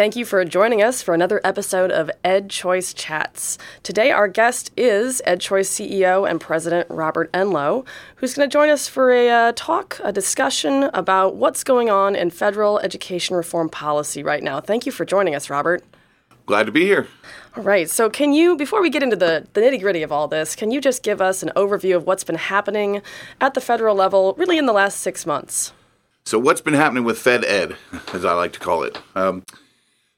Thank 0.00 0.16
you 0.16 0.24
for 0.24 0.42
joining 0.46 0.82
us 0.82 1.02
for 1.02 1.12
another 1.12 1.42
episode 1.44 1.90
of 1.90 2.10
Ed 2.24 2.48
Choice 2.48 2.94
Chats. 2.94 3.58
Today, 3.82 4.10
our 4.10 4.28
guest 4.28 4.70
is 4.74 5.20
Ed 5.26 5.42
Choice 5.42 5.68
CEO 5.68 6.26
and 6.26 6.40
President 6.40 6.88
Robert 6.88 7.30
Enlow, 7.32 7.84
who's 8.16 8.32
going 8.32 8.48
to 8.48 8.50
join 8.50 8.70
us 8.70 8.88
for 8.88 9.12
a 9.12 9.28
uh, 9.28 9.52
talk, 9.54 10.00
a 10.02 10.10
discussion 10.10 10.84
about 10.94 11.36
what's 11.36 11.62
going 11.62 11.90
on 11.90 12.16
in 12.16 12.30
federal 12.30 12.78
education 12.78 13.36
reform 13.36 13.68
policy 13.68 14.22
right 14.22 14.42
now. 14.42 14.58
Thank 14.58 14.86
you 14.86 14.92
for 14.92 15.04
joining 15.04 15.34
us, 15.34 15.50
Robert. 15.50 15.84
Glad 16.46 16.64
to 16.64 16.72
be 16.72 16.86
here. 16.86 17.06
All 17.54 17.62
right. 17.62 17.90
So, 17.90 18.08
can 18.08 18.32
you, 18.32 18.56
before 18.56 18.80
we 18.80 18.88
get 18.88 19.02
into 19.02 19.16
the, 19.16 19.46
the 19.52 19.60
nitty 19.60 19.82
gritty 19.82 20.02
of 20.02 20.10
all 20.10 20.28
this, 20.28 20.56
can 20.56 20.70
you 20.70 20.80
just 20.80 21.02
give 21.02 21.20
us 21.20 21.42
an 21.42 21.52
overview 21.56 21.94
of 21.94 22.06
what's 22.06 22.24
been 22.24 22.36
happening 22.36 23.02
at 23.38 23.52
the 23.52 23.60
federal 23.60 23.94
level 23.94 24.34
really 24.38 24.56
in 24.56 24.64
the 24.64 24.72
last 24.72 25.00
six 25.00 25.26
months? 25.26 25.74
So, 26.24 26.38
what's 26.38 26.62
been 26.62 26.72
happening 26.72 27.04
with 27.04 27.18
Fed 27.18 27.44
Ed, 27.44 27.76
as 28.14 28.24
I 28.24 28.32
like 28.32 28.54
to 28.54 28.60
call 28.60 28.82
it? 28.82 28.96
Um, 29.14 29.44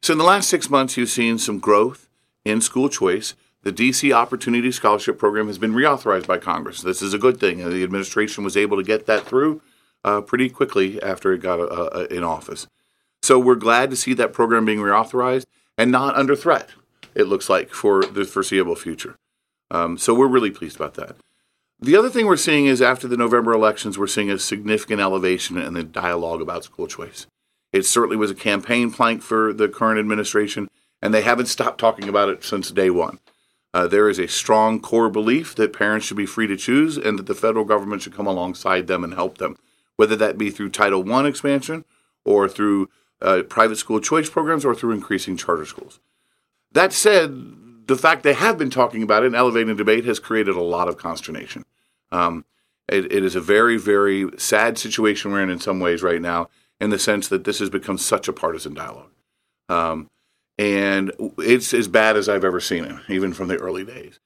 so, 0.02 0.12
in 0.12 0.18
the 0.18 0.24
last 0.24 0.48
six 0.48 0.68
months, 0.68 0.96
you've 0.96 1.10
seen 1.10 1.38
some 1.38 1.60
growth 1.60 2.08
in 2.44 2.60
school 2.60 2.88
choice. 2.88 3.34
The 3.62 3.72
DC 3.72 4.12
Opportunity 4.12 4.72
Scholarship 4.72 5.16
Program 5.16 5.46
has 5.46 5.58
been 5.58 5.72
reauthorized 5.72 6.26
by 6.26 6.38
Congress. 6.38 6.82
This 6.82 7.00
is 7.00 7.14
a 7.14 7.18
good 7.18 7.38
thing. 7.38 7.58
The 7.58 7.84
administration 7.84 8.42
was 8.42 8.56
able 8.56 8.76
to 8.76 8.82
get 8.82 9.06
that 9.06 9.24
through 9.24 9.62
uh, 10.04 10.20
pretty 10.20 10.50
quickly 10.50 11.00
after 11.00 11.32
it 11.32 11.38
got 11.38 11.60
uh, 11.60 11.64
uh, 11.64 12.06
in 12.10 12.24
office. 12.24 12.66
So, 13.22 13.38
we're 13.38 13.54
glad 13.54 13.90
to 13.90 13.96
see 13.96 14.12
that 14.14 14.32
program 14.32 14.64
being 14.64 14.80
reauthorized 14.80 15.44
and 15.78 15.92
not 15.92 16.16
under 16.16 16.34
threat, 16.34 16.70
it 17.14 17.28
looks 17.28 17.48
like, 17.48 17.70
for 17.70 18.02
the 18.02 18.24
foreseeable 18.24 18.74
future. 18.74 19.14
Um, 19.70 19.96
so, 19.98 20.14
we're 20.14 20.26
really 20.26 20.50
pleased 20.50 20.74
about 20.74 20.94
that. 20.94 21.14
The 21.78 21.96
other 21.96 22.10
thing 22.10 22.26
we're 22.26 22.36
seeing 22.36 22.66
is 22.66 22.82
after 22.82 23.06
the 23.06 23.16
November 23.16 23.52
elections, 23.52 23.96
we're 23.96 24.08
seeing 24.08 24.30
a 24.30 24.38
significant 24.38 25.00
elevation 25.00 25.58
in 25.58 25.74
the 25.74 25.84
dialogue 25.84 26.40
about 26.40 26.64
school 26.64 26.88
choice. 26.88 27.28
It 27.72 27.86
certainly 27.86 28.16
was 28.16 28.30
a 28.30 28.34
campaign 28.34 28.90
plank 28.92 29.22
for 29.22 29.52
the 29.52 29.68
current 29.68 29.98
administration, 29.98 30.68
and 31.00 31.12
they 31.12 31.22
haven't 31.22 31.46
stopped 31.46 31.78
talking 31.80 32.08
about 32.08 32.28
it 32.28 32.44
since 32.44 32.70
day 32.70 32.90
one. 32.90 33.18
Uh, 33.74 33.86
there 33.86 34.10
is 34.10 34.18
a 34.18 34.28
strong 34.28 34.80
core 34.80 35.08
belief 35.08 35.54
that 35.54 35.72
parents 35.72 36.06
should 36.06 36.16
be 36.16 36.26
free 36.26 36.46
to 36.46 36.56
choose 36.56 36.98
and 36.98 37.18
that 37.18 37.26
the 37.26 37.34
federal 37.34 37.64
government 37.64 38.02
should 38.02 38.14
come 38.14 38.26
alongside 38.26 38.86
them 38.86 39.02
and 39.02 39.14
help 39.14 39.38
them, 39.38 39.56
whether 39.96 40.14
that 40.14 40.36
be 40.36 40.50
through 40.50 40.68
Title 40.68 41.10
I 41.10 41.26
expansion 41.26 41.84
or 42.24 42.48
through 42.48 42.90
uh, 43.22 43.42
private 43.48 43.76
school 43.76 44.00
choice 44.00 44.28
programs 44.28 44.64
or 44.64 44.74
through 44.74 44.92
increasing 44.92 45.36
charter 45.38 45.64
schools. 45.64 46.00
That 46.72 46.92
said, 46.92 47.86
the 47.86 47.96
fact 47.96 48.22
they 48.22 48.34
have 48.34 48.58
been 48.58 48.70
talking 48.70 49.02
about 49.02 49.22
it 49.22 49.26
and 49.26 49.36
elevating 49.36 49.74
debate 49.76 50.04
has 50.04 50.18
created 50.18 50.54
a 50.54 50.62
lot 50.62 50.88
of 50.88 50.98
consternation. 50.98 51.64
Um, 52.10 52.44
it, 52.88 53.10
it 53.10 53.24
is 53.24 53.34
a 53.34 53.40
very, 53.40 53.78
very 53.78 54.28
sad 54.38 54.76
situation 54.76 55.32
we're 55.32 55.42
in 55.42 55.50
in 55.50 55.60
some 55.60 55.80
ways 55.80 56.02
right 56.02 56.20
now, 56.20 56.48
in 56.82 56.90
the 56.90 56.98
sense 56.98 57.28
that 57.28 57.44
this 57.44 57.60
has 57.60 57.70
become 57.70 57.96
such 57.96 58.26
a 58.26 58.32
partisan 58.32 58.74
dialogue. 58.74 59.12
Um, 59.68 60.08
and 60.58 61.12
it's 61.38 61.72
as 61.72 61.86
bad 61.86 62.16
as 62.16 62.28
I've 62.28 62.44
ever 62.44 62.58
seen 62.58 62.84
it, 62.84 62.96
even 63.08 63.32
from 63.32 63.46
the 63.46 63.56
early 63.56 63.84
days. 63.84 64.18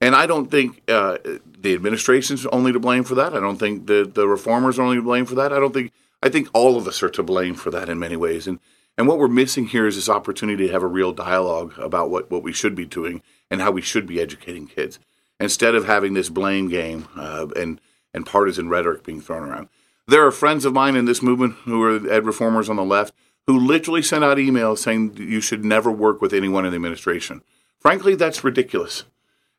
And 0.00 0.14
I 0.16 0.24
don't 0.24 0.50
think 0.50 0.82
uh, 0.88 1.18
the 1.46 1.74
administration's 1.74 2.46
only 2.46 2.72
to 2.72 2.80
blame 2.80 3.04
for 3.04 3.14
that. 3.16 3.34
I 3.34 3.40
don't 3.40 3.58
think 3.58 3.88
the, 3.88 4.10
the 4.10 4.26
reformers 4.26 4.78
are 4.78 4.82
only 4.82 4.96
to 4.96 5.02
blame 5.02 5.26
for 5.26 5.34
that. 5.34 5.52
I 5.52 5.60
don't 5.60 5.74
think 5.74 5.92
I 6.22 6.30
think 6.30 6.48
all 6.54 6.76
of 6.78 6.88
us 6.88 7.02
are 7.02 7.10
to 7.10 7.22
blame 7.22 7.54
for 7.54 7.70
that 7.70 7.90
in 7.90 7.98
many 7.98 8.16
ways. 8.16 8.46
And 8.46 8.58
and 8.96 9.06
what 9.06 9.18
we're 9.18 9.28
missing 9.28 9.66
here 9.66 9.86
is 9.86 9.96
this 9.96 10.08
opportunity 10.08 10.66
to 10.66 10.72
have 10.72 10.82
a 10.82 10.88
real 10.88 11.12
dialogue 11.12 11.74
about 11.78 12.10
what, 12.10 12.30
what 12.30 12.42
we 12.42 12.52
should 12.52 12.74
be 12.74 12.86
doing 12.86 13.22
and 13.50 13.60
how 13.60 13.70
we 13.70 13.82
should 13.82 14.06
be 14.06 14.20
educating 14.20 14.66
kids 14.66 14.98
instead 15.38 15.74
of 15.74 15.84
having 15.84 16.14
this 16.14 16.30
blame 16.30 16.68
game 16.68 17.06
uh, 17.16 17.48
and 17.54 17.82
and 18.14 18.24
partisan 18.24 18.70
rhetoric 18.70 19.04
being 19.04 19.20
thrown 19.20 19.46
around. 19.46 19.68
There 20.08 20.26
are 20.26 20.30
friends 20.30 20.64
of 20.64 20.72
mine 20.72 20.96
in 20.96 21.04
this 21.04 21.22
movement 21.22 21.54
who 21.64 21.82
are 21.82 22.10
ed 22.10 22.24
reformers 22.24 22.70
on 22.70 22.76
the 22.76 22.84
left 22.84 23.12
who 23.46 23.58
literally 23.58 24.00
sent 24.00 24.24
out 24.24 24.38
emails 24.38 24.78
saying 24.78 25.14
you 25.18 25.42
should 25.42 25.66
never 25.66 25.92
work 25.92 26.22
with 26.22 26.32
anyone 26.32 26.64
in 26.64 26.70
the 26.70 26.76
administration. 26.76 27.42
Frankly, 27.78 28.14
that's 28.14 28.42
ridiculous. 28.42 29.04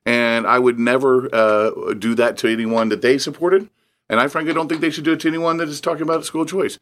And 0.08 0.48
I 0.48 0.58
would 0.58 0.80
never 0.80 1.30
uh, 1.34 1.94
do 1.94 2.16
that 2.16 2.36
to 2.40 2.48
anyone 2.48 2.90
that 2.90 3.04
they 3.04 3.20
supported. 3.20 3.70
And 4.10 4.20
I 4.20 4.28
frankly 4.28 4.56
don't 4.56 4.68
think 4.68 4.82
they 4.82 4.90
should 4.90 5.04
do 5.04 5.14
it 5.14 5.20
to 5.20 5.28
anyone 5.28 5.58
that 5.58 5.70
is 5.70 5.80
talking 5.80 6.02
about 6.02 6.26
school 6.26 6.48
choice. 6.48 6.80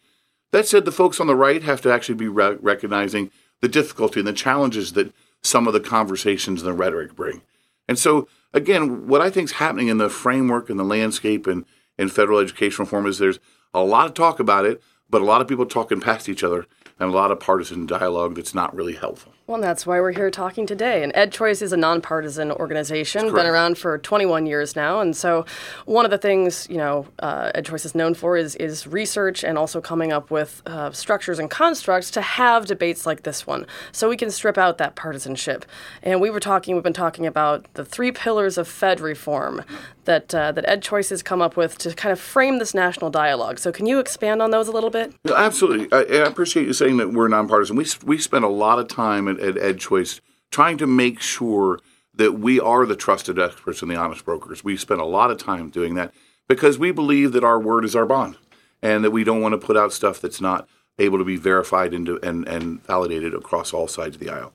That 0.52 0.66
said, 0.66 0.86
the 0.86 0.92
folks 0.94 1.20
on 1.20 1.28
the 1.28 1.36
right 1.36 1.62
have 1.64 1.82
to 1.82 1.92
actually 1.92 2.16
be 2.16 2.30
re- 2.30 2.58
recognizing 2.62 3.32
the 3.60 3.68
difficulty 3.68 4.22
and 4.22 4.28
the 4.28 4.34
challenges 4.34 4.94
that 4.94 5.14
some 5.44 5.68
of 5.68 5.74
the 5.74 5.82
conversations 5.82 6.62
and 6.62 6.70
the 6.70 6.74
rhetoric 6.74 7.16
bring. 7.16 7.42
And 7.90 8.00
so 8.00 8.30
again, 8.54 9.08
what 9.08 9.20
I 9.20 9.30
think 9.30 9.46
is 9.46 9.54
happening 9.54 9.90
in 9.90 9.98
the 9.98 10.10
framework 10.10 10.70
and 10.70 10.80
the 10.80 10.86
landscape 10.86 11.48
and 11.48 11.66
in 11.98 12.10
federal 12.10 12.40
education 12.40 12.84
reform 12.84 13.06
is 13.06 13.18
there's 13.18 13.40
a 13.84 13.86
lot 13.86 14.08
of 14.08 14.14
talk 14.14 14.40
about 14.40 14.66
it, 14.66 14.82
but 15.10 15.22
a 15.22 15.26
lot 15.26 15.42
of 15.42 15.48
people 15.48 15.66
talking 15.66 16.02
past 16.02 16.30
each 16.30 16.44
other 16.44 16.66
and 17.00 17.10
a 17.10 17.16
lot 17.16 17.32
of 17.32 17.40
partisan 17.40 17.86
dialogue 17.86 18.36
that's 18.36 18.56
not 18.56 18.76
really 18.76 18.96
helpful. 18.96 19.34
Well, 19.48 19.62
that's 19.62 19.86
why 19.86 20.02
we're 20.02 20.12
here 20.12 20.30
talking 20.30 20.68
today. 20.68 21.04
And 21.04 21.14
Ed 21.16 21.32
Choice 21.32 21.62
is 21.62 21.72
a 21.72 21.78
nonpartisan 21.78 22.52
organization, 22.52 23.34
been 23.34 23.46
around 23.46 23.78
for 23.78 23.98
21 23.98 24.46
years 24.46 24.76
now. 24.76 25.00
And 25.00 25.16
so, 25.16 25.46
one 25.86 26.04
of 26.04 26.12
the 26.12 26.18
things 26.18 26.68
you 26.70 26.76
know 26.76 27.08
uh, 27.20 27.54
Ed 27.56 27.64
Choice 27.66 27.86
is 27.86 27.96
known 27.96 28.14
for 28.14 28.36
is 28.36 28.58
is 28.58 28.86
research 28.86 29.46
and 29.46 29.58
also 29.58 29.80
coming 29.80 30.12
up 30.12 30.32
with 30.32 30.62
uh, 30.66 30.92
structures 30.92 31.40
and 31.40 31.50
constructs 31.50 32.12
to 32.12 32.22
have 32.22 32.66
debates 32.66 33.06
like 33.06 33.24
this 33.24 33.48
one, 33.48 33.66
so 33.94 34.10
we 34.10 34.18
can 34.18 34.32
strip 34.32 34.58
out 34.58 34.80
that 34.80 34.98
partisanship. 34.98 35.64
And 36.04 36.20
we 36.20 36.30
were 36.30 36.42
talking, 36.42 36.76
we've 36.76 36.84
been 36.84 36.92
talking 36.92 37.26
about 37.26 37.74
the 37.76 37.86
three 37.86 38.12
pillars 38.12 38.58
of 38.58 38.68
Fed 38.68 39.00
reform 39.00 39.64
that 40.04 40.36
uh, 40.36 40.52
that 40.52 40.68
Ed 40.68 40.82
Choice 40.82 41.10
has 41.10 41.24
come 41.24 41.42
up 41.42 41.56
with 41.56 41.78
to 41.78 41.94
kind 41.94 42.12
of 42.12 42.20
frame 42.20 42.60
this 42.60 42.74
national 42.74 43.12
dialogue. 43.12 43.60
So, 43.60 43.72
can 43.72 43.86
you 43.86 44.00
expand 44.00 44.42
on 44.42 44.52
those 44.52 44.68
a 44.68 44.72
little 44.74 44.90
bit? 44.90 45.14
Absolutely. 45.34 45.88
I, 45.92 46.02
I 46.02 46.28
appreciate 46.28 46.66
you 46.66 46.74
saying 46.74 46.98
that 46.98 47.14
we're 47.14 47.30
nonpartisan. 47.30 47.78
We 47.78 47.86
we 48.04 48.18
spend 48.18 48.44
a 48.44 48.50
lot 48.50 48.80
of 48.80 48.90
time 48.90 49.28
at, 49.28 49.37
Ed 49.40 49.80
Choice 49.80 50.22
trying 50.52 50.78
to 50.78 50.88
make 50.88 51.22
sure 51.22 51.80
that 52.14 52.34
we 52.34 52.60
are 52.60 52.86
the 52.86 52.96
trusted 52.96 53.38
experts 53.38 53.82
and 53.82 53.92
the 53.92 53.96
honest 53.96 54.26
brokers. 54.26 54.64
We 54.64 54.76
spend 54.78 55.02
a 55.02 55.06
lot 55.06 55.32
of 55.32 55.38
time 55.38 55.70
doing 55.70 55.96
that 55.96 56.14
because 56.48 56.80
we 56.80 56.92
believe 56.92 57.32
that 57.34 57.44
our 57.44 57.60
word 57.60 57.86
is 57.86 57.96
our 57.96 58.06
bond 58.06 58.38
and 58.82 59.04
that 59.04 59.12
we 59.12 59.24
don't 59.24 59.42
want 59.42 59.54
to 59.54 59.66
put 59.66 59.78
out 59.78 59.94
stuff 59.94 60.20
that's 60.20 60.42
not 60.42 60.68
able 61.00 61.18
to 61.18 61.24
be 61.24 61.38
verified 61.38 61.94
and, 61.94 62.08
and, 62.08 62.48
and 62.48 62.84
validated 62.86 63.34
across 63.34 63.74
all 63.74 63.88
sides 63.88 64.16
of 64.16 64.22
the 64.22 64.30
aisle. 64.30 64.54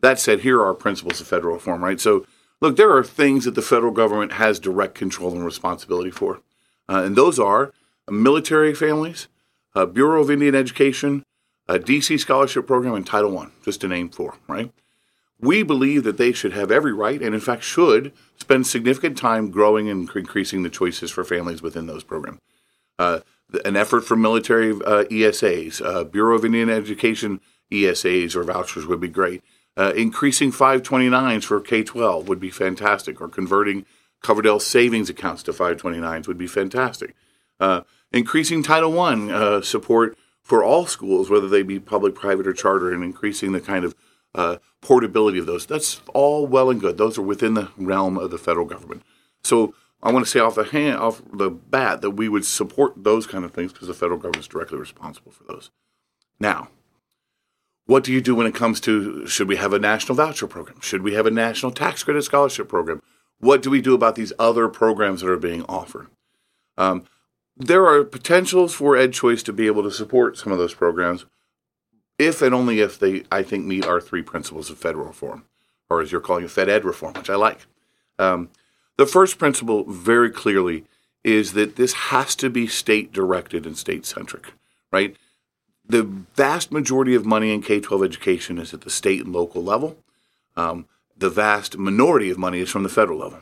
That 0.00 0.18
said, 0.18 0.40
here 0.40 0.58
are 0.60 0.66
our 0.66 0.74
principles 0.74 1.20
of 1.20 1.26
federal 1.26 1.54
reform, 1.54 1.84
right? 1.84 2.00
So, 2.00 2.26
look, 2.60 2.76
there 2.76 2.94
are 2.94 3.04
things 3.04 3.44
that 3.44 3.54
the 3.54 3.62
federal 3.62 3.92
government 3.92 4.32
has 4.32 4.58
direct 4.58 4.94
control 4.94 5.32
and 5.32 5.44
responsibility 5.44 6.10
for. 6.10 6.40
Uh, 6.88 7.02
and 7.04 7.16
those 7.16 7.38
are 7.38 7.72
military 8.10 8.74
families, 8.74 9.28
uh, 9.74 9.86
Bureau 9.86 10.20
of 10.20 10.30
Indian 10.30 10.54
Education, 10.54 11.24
a 11.68 11.78
DC 11.78 12.18
scholarship 12.20 12.66
program, 12.66 12.94
and 12.94 13.06
Title 13.06 13.38
I, 13.38 13.48
just 13.64 13.80
to 13.80 13.88
name 13.88 14.08
four, 14.08 14.36
right? 14.48 14.72
We 15.40 15.62
believe 15.62 16.04
that 16.04 16.16
they 16.16 16.32
should 16.32 16.52
have 16.52 16.70
every 16.70 16.92
right, 16.92 17.20
and 17.20 17.34
in 17.34 17.40
fact 17.40 17.62
should, 17.62 18.12
spend 18.36 18.66
significant 18.66 19.18
time 19.18 19.50
growing 19.50 19.88
and 19.88 20.08
increasing 20.14 20.62
the 20.62 20.70
choices 20.70 21.10
for 21.10 21.24
families 21.24 21.62
within 21.62 21.86
those 21.86 22.04
programs. 22.04 22.40
Uh, 22.98 23.20
an 23.64 23.76
effort 23.76 24.02
for 24.02 24.16
military 24.16 24.72
uh, 24.72 25.04
ESAs, 25.04 25.84
uh, 25.84 26.04
Bureau 26.04 26.36
of 26.36 26.44
Indian 26.44 26.70
Education 26.70 27.40
ESAs 27.70 28.34
or 28.34 28.44
vouchers 28.44 28.86
would 28.86 29.00
be 29.00 29.08
great. 29.08 29.42
Uh, 29.76 29.92
increasing 29.96 30.52
529s 30.52 31.44
for 31.44 31.60
K 31.60 31.82
12 31.82 32.28
would 32.28 32.40
be 32.40 32.50
fantastic, 32.50 33.20
or 33.20 33.28
converting 33.28 33.84
Coverdell 34.22 34.60
savings 34.60 35.10
accounts 35.10 35.42
to 35.44 35.52
529s 35.52 36.28
would 36.28 36.38
be 36.38 36.46
fantastic. 36.46 37.14
Uh, 37.58 37.82
increasing 38.12 38.62
Title 38.62 38.98
I 39.00 39.14
uh, 39.30 39.60
support 39.62 40.16
for 40.44 40.62
all 40.62 40.86
schools, 40.86 41.30
whether 41.30 41.48
they 41.48 41.62
be 41.62 41.80
public, 41.80 42.14
private, 42.14 42.46
or 42.46 42.52
charter, 42.52 42.92
and 42.92 43.02
increasing 43.02 43.52
the 43.52 43.60
kind 43.60 43.84
of 43.84 43.94
uh, 44.34 44.58
portability 44.80 45.38
of 45.38 45.46
those. 45.46 45.66
That's 45.66 46.02
all 46.12 46.46
well 46.46 46.70
and 46.70 46.80
good. 46.80 46.98
Those 46.98 47.18
are 47.18 47.22
within 47.22 47.54
the 47.54 47.70
realm 47.76 48.18
of 48.18 48.30
the 48.30 48.38
federal 48.38 48.66
government. 48.66 49.02
So 49.42 49.74
I 50.02 50.12
want 50.12 50.26
to 50.26 50.30
say 50.30 50.40
off 50.40 50.54
the 50.54 50.64
hand, 50.64 50.98
off 50.98 51.22
the 51.32 51.50
bat, 51.50 52.02
that 52.02 52.10
we 52.10 52.28
would 52.28 52.44
support 52.44 52.92
those 53.04 53.26
kind 53.26 53.44
of 53.44 53.52
things 53.52 53.72
because 53.72 53.88
the 53.88 53.94
federal 53.94 54.18
government 54.18 54.44
is 54.44 54.48
directly 54.48 54.78
responsible 54.78 55.32
for 55.32 55.44
those. 55.44 55.70
Now, 56.38 56.68
what 57.86 58.04
do 58.04 58.12
you 58.12 58.20
do 58.20 58.34
when 58.34 58.46
it 58.46 58.54
comes 58.54 58.80
to 58.80 59.26
should 59.26 59.48
we 59.48 59.56
have 59.56 59.72
a 59.72 59.78
national 59.78 60.16
voucher 60.16 60.46
program? 60.46 60.80
Should 60.80 61.02
we 61.02 61.14
have 61.14 61.26
a 61.26 61.30
national 61.30 61.72
tax 61.72 62.02
credit 62.02 62.22
scholarship 62.22 62.68
program? 62.68 63.02
What 63.38 63.62
do 63.62 63.70
we 63.70 63.80
do 63.80 63.94
about 63.94 64.14
these 64.14 64.32
other 64.38 64.68
programs 64.68 65.20
that 65.20 65.30
are 65.30 65.36
being 65.36 65.64
offered? 65.68 66.08
Um, 66.76 67.04
there 67.56 67.86
are 67.86 68.04
potentials 68.04 68.74
for 68.74 68.94
EdChoice 68.94 69.44
to 69.44 69.52
be 69.52 69.66
able 69.66 69.82
to 69.84 69.90
support 69.90 70.36
some 70.36 70.52
of 70.52 70.58
those 70.58 70.74
programs 70.74 71.24
if 72.18 72.42
and 72.42 72.54
only 72.54 72.80
if 72.80 72.98
they, 72.98 73.24
I 73.30 73.42
think, 73.42 73.64
meet 73.64 73.84
our 73.84 74.00
three 74.00 74.22
principles 74.22 74.70
of 74.70 74.78
federal 74.78 75.06
reform, 75.06 75.44
or 75.90 76.00
as 76.00 76.12
you're 76.12 76.20
calling 76.20 76.44
it, 76.44 76.50
Fed 76.50 76.68
Ed 76.68 76.84
reform, 76.84 77.14
which 77.14 77.30
I 77.30 77.34
like. 77.34 77.66
Um, 78.18 78.50
the 78.96 79.06
first 79.06 79.38
principle, 79.38 79.84
very 79.84 80.30
clearly, 80.30 80.84
is 81.24 81.54
that 81.54 81.76
this 81.76 81.92
has 81.94 82.36
to 82.36 82.50
be 82.50 82.66
state 82.66 83.12
directed 83.12 83.66
and 83.66 83.76
state 83.76 84.06
centric, 84.06 84.52
right? 84.92 85.16
The 85.86 86.02
vast 86.02 86.70
majority 86.70 87.14
of 87.14 87.26
money 87.26 87.52
in 87.52 87.62
K 87.62 87.80
12 87.80 88.04
education 88.04 88.58
is 88.58 88.72
at 88.72 88.82
the 88.82 88.90
state 88.90 89.24
and 89.24 89.32
local 89.32 89.62
level. 89.62 89.98
Um, 90.56 90.86
the 91.16 91.30
vast 91.30 91.76
minority 91.76 92.30
of 92.30 92.38
money 92.38 92.60
is 92.60 92.70
from 92.70 92.84
the 92.84 92.88
federal 92.88 93.18
level. 93.18 93.40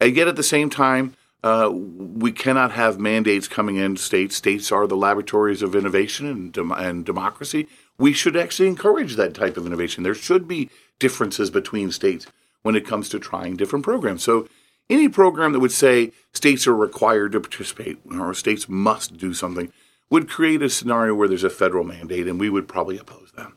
And 0.00 0.14
yet, 0.14 0.28
at 0.28 0.36
the 0.36 0.42
same 0.42 0.70
time, 0.70 1.14
uh, 1.42 1.70
we 1.72 2.32
cannot 2.32 2.72
have 2.72 3.00
mandates 3.00 3.48
coming 3.48 3.76
in 3.76 3.96
states. 3.96 4.36
States 4.36 4.70
are 4.70 4.86
the 4.86 4.96
laboratories 4.96 5.62
of 5.62 5.74
innovation 5.74 6.26
and, 6.26 6.52
dem- 6.52 6.72
and 6.72 7.04
democracy. 7.04 7.66
we 7.98 8.12
should 8.12 8.36
actually 8.36 8.68
encourage 8.68 9.16
that 9.16 9.34
type 9.34 9.56
of 9.56 9.66
innovation. 9.66 10.02
There 10.02 10.14
should 10.14 10.46
be 10.46 10.70
differences 10.98 11.50
between 11.50 11.92
states 11.92 12.26
when 12.62 12.76
it 12.76 12.86
comes 12.86 13.08
to 13.08 13.18
trying 13.18 13.56
different 13.56 13.84
programs. 13.84 14.22
So, 14.22 14.48
any 14.88 15.08
program 15.08 15.52
that 15.52 15.60
would 15.60 15.72
say 15.72 16.12
states 16.32 16.66
are 16.66 16.74
required 16.74 17.32
to 17.32 17.40
participate 17.40 18.00
or 18.10 18.34
states 18.34 18.68
must 18.68 19.16
do 19.16 19.32
something 19.32 19.72
would 20.10 20.28
create 20.28 20.62
a 20.62 20.68
scenario 20.68 21.14
where 21.14 21.28
there's 21.28 21.44
a 21.44 21.50
federal 21.50 21.84
mandate, 21.84 22.26
and 22.26 22.40
we 22.40 22.50
would 22.50 22.66
probably 22.66 22.98
oppose 22.98 23.30
that. 23.36 23.52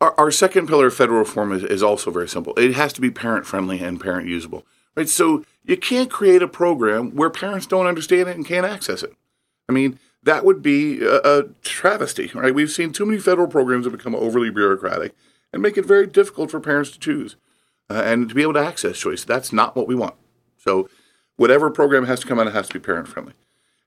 Our, 0.00 0.14
our 0.18 0.30
second 0.30 0.68
pillar 0.68 0.88
of 0.88 0.94
federal 0.94 1.20
reform 1.20 1.52
is, 1.52 1.64
is 1.64 1.82
also 1.82 2.10
very 2.10 2.28
simple. 2.28 2.54
It 2.56 2.74
has 2.74 2.92
to 2.92 3.00
be 3.00 3.10
parent 3.10 3.46
friendly 3.46 3.80
and 3.80 4.00
parent 4.00 4.28
usable. 4.28 4.66
Right? 4.94 5.08
So 5.08 5.44
you 5.68 5.76
can't 5.76 6.10
create 6.10 6.42
a 6.42 6.48
program 6.48 7.14
where 7.14 7.30
parents 7.30 7.66
don't 7.66 7.86
understand 7.86 8.28
it 8.28 8.36
and 8.36 8.44
can't 8.44 8.66
access 8.66 9.02
it. 9.02 9.12
I 9.68 9.72
mean, 9.72 10.00
that 10.22 10.44
would 10.44 10.62
be 10.62 11.04
a, 11.04 11.20
a 11.22 11.42
travesty, 11.62 12.30
right? 12.34 12.54
We've 12.54 12.70
seen 12.70 12.90
too 12.90 13.04
many 13.04 13.18
federal 13.18 13.46
programs 13.46 13.84
that 13.84 13.90
become 13.90 14.14
overly 14.14 14.50
bureaucratic 14.50 15.14
and 15.52 15.62
make 15.62 15.76
it 15.76 15.84
very 15.84 16.06
difficult 16.06 16.50
for 16.50 16.58
parents 16.58 16.90
to 16.92 16.98
choose 16.98 17.36
uh, 17.90 18.02
and 18.04 18.30
to 18.30 18.34
be 18.34 18.42
able 18.42 18.54
to 18.54 18.60
access 18.60 18.98
choice. 18.98 19.24
That's 19.24 19.52
not 19.52 19.76
what 19.76 19.86
we 19.86 19.94
want. 19.94 20.14
So, 20.56 20.88
whatever 21.36 21.70
program 21.70 22.06
has 22.06 22.20
to 22.20 22.26
come 22.26 22.40
out, 22.40 22.46
it 22.46 22.54
has 22.54 22.68
to 22.68 22.74
be 22.74 22.80
parent 22.80 23.06
friendly. 23.06 23.34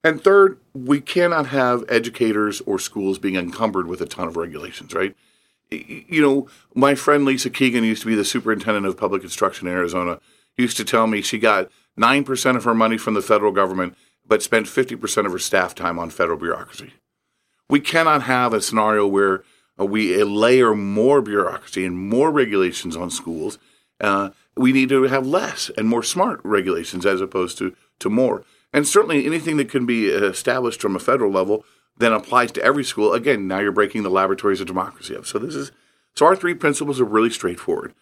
And 0.04 0.24
third, 0.24 0.60
we 0.74 1.02
cannot 1.02 1.48
have 1.48 1.84
educators 1.90 2.62
or 2.62 2.80
schools 2.80 3.20
being 3.20 3.36
encumbered 3.36 3.88
with 3.88 4.02
a 4.02 4.06
ton 4.06 4.28
of 4.28 4.38
regulations, 4.38 4.94
right? 4.94 5.16
You 5.70 6.22
know, 6.22 6.48
my 6.74 6.96
friend 6.96 7.26
Lisa 7.26 7.50
Keegan 7.50 7.84
used 7.84 8.02
to 8.02 8.08
be 8.08 8.16
the 8.16 8.26
superintendent 8.26 8.86
of 8.86 8.98
public 8.98 9.24
instruction 9.24 9.68
in 9.68 9.74
Arizona, 9.74 10.20
used 10.58 10.78
to 10.78 10.86
tell 10.86 11.08
me 11.08 11.22
she 11.22 11.40
got 11.40 11.70
9% 12.00 12.56
of 12.56 12.64
her 12.64 12.74
money 12.74 12.98
from 12.98 13.14
the 13.14 13.22
federal 13.22 13.52
government, 13.52 13.96
but 14.26 14.44
spent 14.44 14.68
50% 14.68 15.26
of 15.26 15.32
her 15.32 15.40
staff 15.40 15.76
time 15.76 16.00
on 16.00 16.10
federal 16.10 16.38
bureaucracy. 16.38 16.94
We 17.70 17.80
cannot 17.80 18.24
have 18.24 18.54
a 18.54 18.62
scenario 18.62 19.08
where 19.08 19.44
uh, 19.80 19.86
we 19.86 20.22
layer 20.24 20.76
more 20.76 21.22
bureaucracy 21.22 21.86
and 21.86 21.98
more 21.98 22.32
regulations 22.32 22.96
on 22.96 23.10
schools. 23.10 23.58
Uh, 24.00 24.32
we 24.58 24.72
need 24.72 24.90
to 24.90 25.04
have 25.04 25.26
less 25.26 25.72
and 25.78 25.88
more 25.88 26.04
smart 26.04 26.42
regulations 26.44 27.06
as 27.06 27.22
opposed 27.22 27.58
to, 27.60 27.76
to 28.00 28.10
more. 28.10 28.44
And 28.74 28.88
certainly 28.88 29.26
anything 29.26 29.58
that 29.58 29.70
can 29.70 29.86
be 29.86 30.08
established 30.08 30.82
from 30.82 30.96
a 30.96 31.00
federal 31.00 31.32
level 31.32 31.66
then 31.98 32.14
applies 32.14 32.52
to 32.54 32.64
every 32.64 32.84
school. 32.84 33.14
Again, 33.14 33.48
now 33.48 33.60
you're 33.60 33.72
breaking 33.72 34.04
the 34.04 34.10
laboratories 34.10 34.62
of 34.62 34.68
democracy 34.68 35.16
up. 35.16 35.26
So 35.26 35.40
this 35.40 35.56
is 35.56 35.72
so 36.16 36.26
our 36.26 36.36
three 36.36 36.54
principles 36.54 37.00
are 37.00 37.06
really 37.06 37.30
straightforward. 37.30 37.94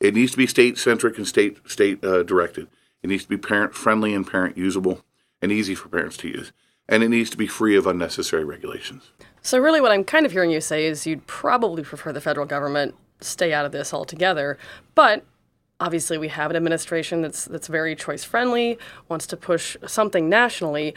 It 0.00 0.14
needs 0.14 0.32
to 0.32 0.38
be 0.38 0.46
state 0.46 0.78
centric 0.78 1.18
and 1.18 1.26
state 1.26 1.58
state 1.68 2.02
uh, 2.04 2.22
directed. 2.22 2.68
It 3.02 3.08
needs 3.08 3.22
to 3.24 3.28
be 3.28 3.36
parent 3.36 3.74
friendly 3.74 4.14
and 4.14 4.26
parent 4.26 4.56
usable 4.56 5.04
and 5.40 5.52
easy 5.52 5.74
for 5.74 5.88
parents 5.88 6.16
to 6.18 6.28
use. 6.28 6.52
And 6.88 7.02
it 7.02 7.08
needs 7.08 7.30
to 7.30 7.36
be 7.36 7.46
free 7.46 7.76
of 7.76 7.86
unnecessary 7.86 8.44
regulations. 8.44 9.12
So 9.42 9.58
really 9.58 9.80
what 9.80 9.92
I'm 9.92 10.04
kind 10.04 10.26
of 10.26 10.32
hearing 10.32 10.50
you 10.50 10.60
say 10.60 10.86
is 10.86 11.06
you'd 11.06 11.26
probably 11.26 11.82
prefer 11.82 12.12
the 12.12 12.20
federal 12.20 12.46
government 12.46 12.94
stay 13.20 13.52
out 13.52 13.66
of 13.66 13.72
this 13.72 13.94
altogether, 13.94 14.58
but 14.94 15.24
obviously 15.80 16.18
we 16.18 16.28
have 16.28 16.50
an 16.50 16.56
administration 16.56 17.22
that's 17.22 17.46
that's 17.46 17.66
very 17.66 17.96
choice 17.96 18.22
friendly, 18.22 18.78
wants 19.08 19.26
to 19.28 19.36
push 19.36 19.76
something 19.86 20.28
nationally. 20.28 20.94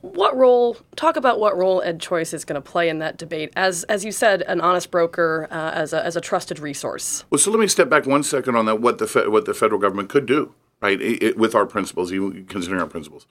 What 0.00 0.36
role? 0.36 0.76
Talk 0.94 1.16
about 1.16 1.40
what 1.40 1.56
role 1.56 1.82
Ed 1.82 2.00
Choice 2.00 2.32
is 2.32 2.44
going 2.44 2.60
to 2.60 2.70
play 2.70 2.88
in 2.88 2.98
that 3.00 3.16
debate, 3.16 3.52
as 3.56 3.84
as 3.84 4.04
you 4.04 4.12
said, 4.12 4.42
an 4.42 4.60
honest 4.60 4.90
broker, 4.90 5.48
uh, 5.50 5.70
as 5.72 5.92
a 5.92 6.04
as 6.04 6.16
a 6.16 6.20
trusted 6.20 6.58
resource. 6.58 7.24
Well, 7.30 7.38
so 7.38 7.50
let 7.50 7.58
me 7.58 7.66
step 7.66 7.88
back 7.88 8.06
one 8.06 8.22
second 8.22 8.56
on 8.56 8.66
that. 8.66 8.80
What 8.80 8.98
the 8.98 9.06
fe- 9.06 9.28
what 9.28 9.46
the 9.46 9.54
federal 9.54 9.80
government 9.80 10.10
could 10.10 10.26
do, 10.26 10.54
right, 10.80 11.00
it, 11.00 11.22
it, 11.22 11.36
with 11.36 11.54
our 11.54 11.66
principles, 11.66 12.12
even 12.12 12.44
considering 12.46 12.80
our 12.80 12.88
principles. 12.88 13.26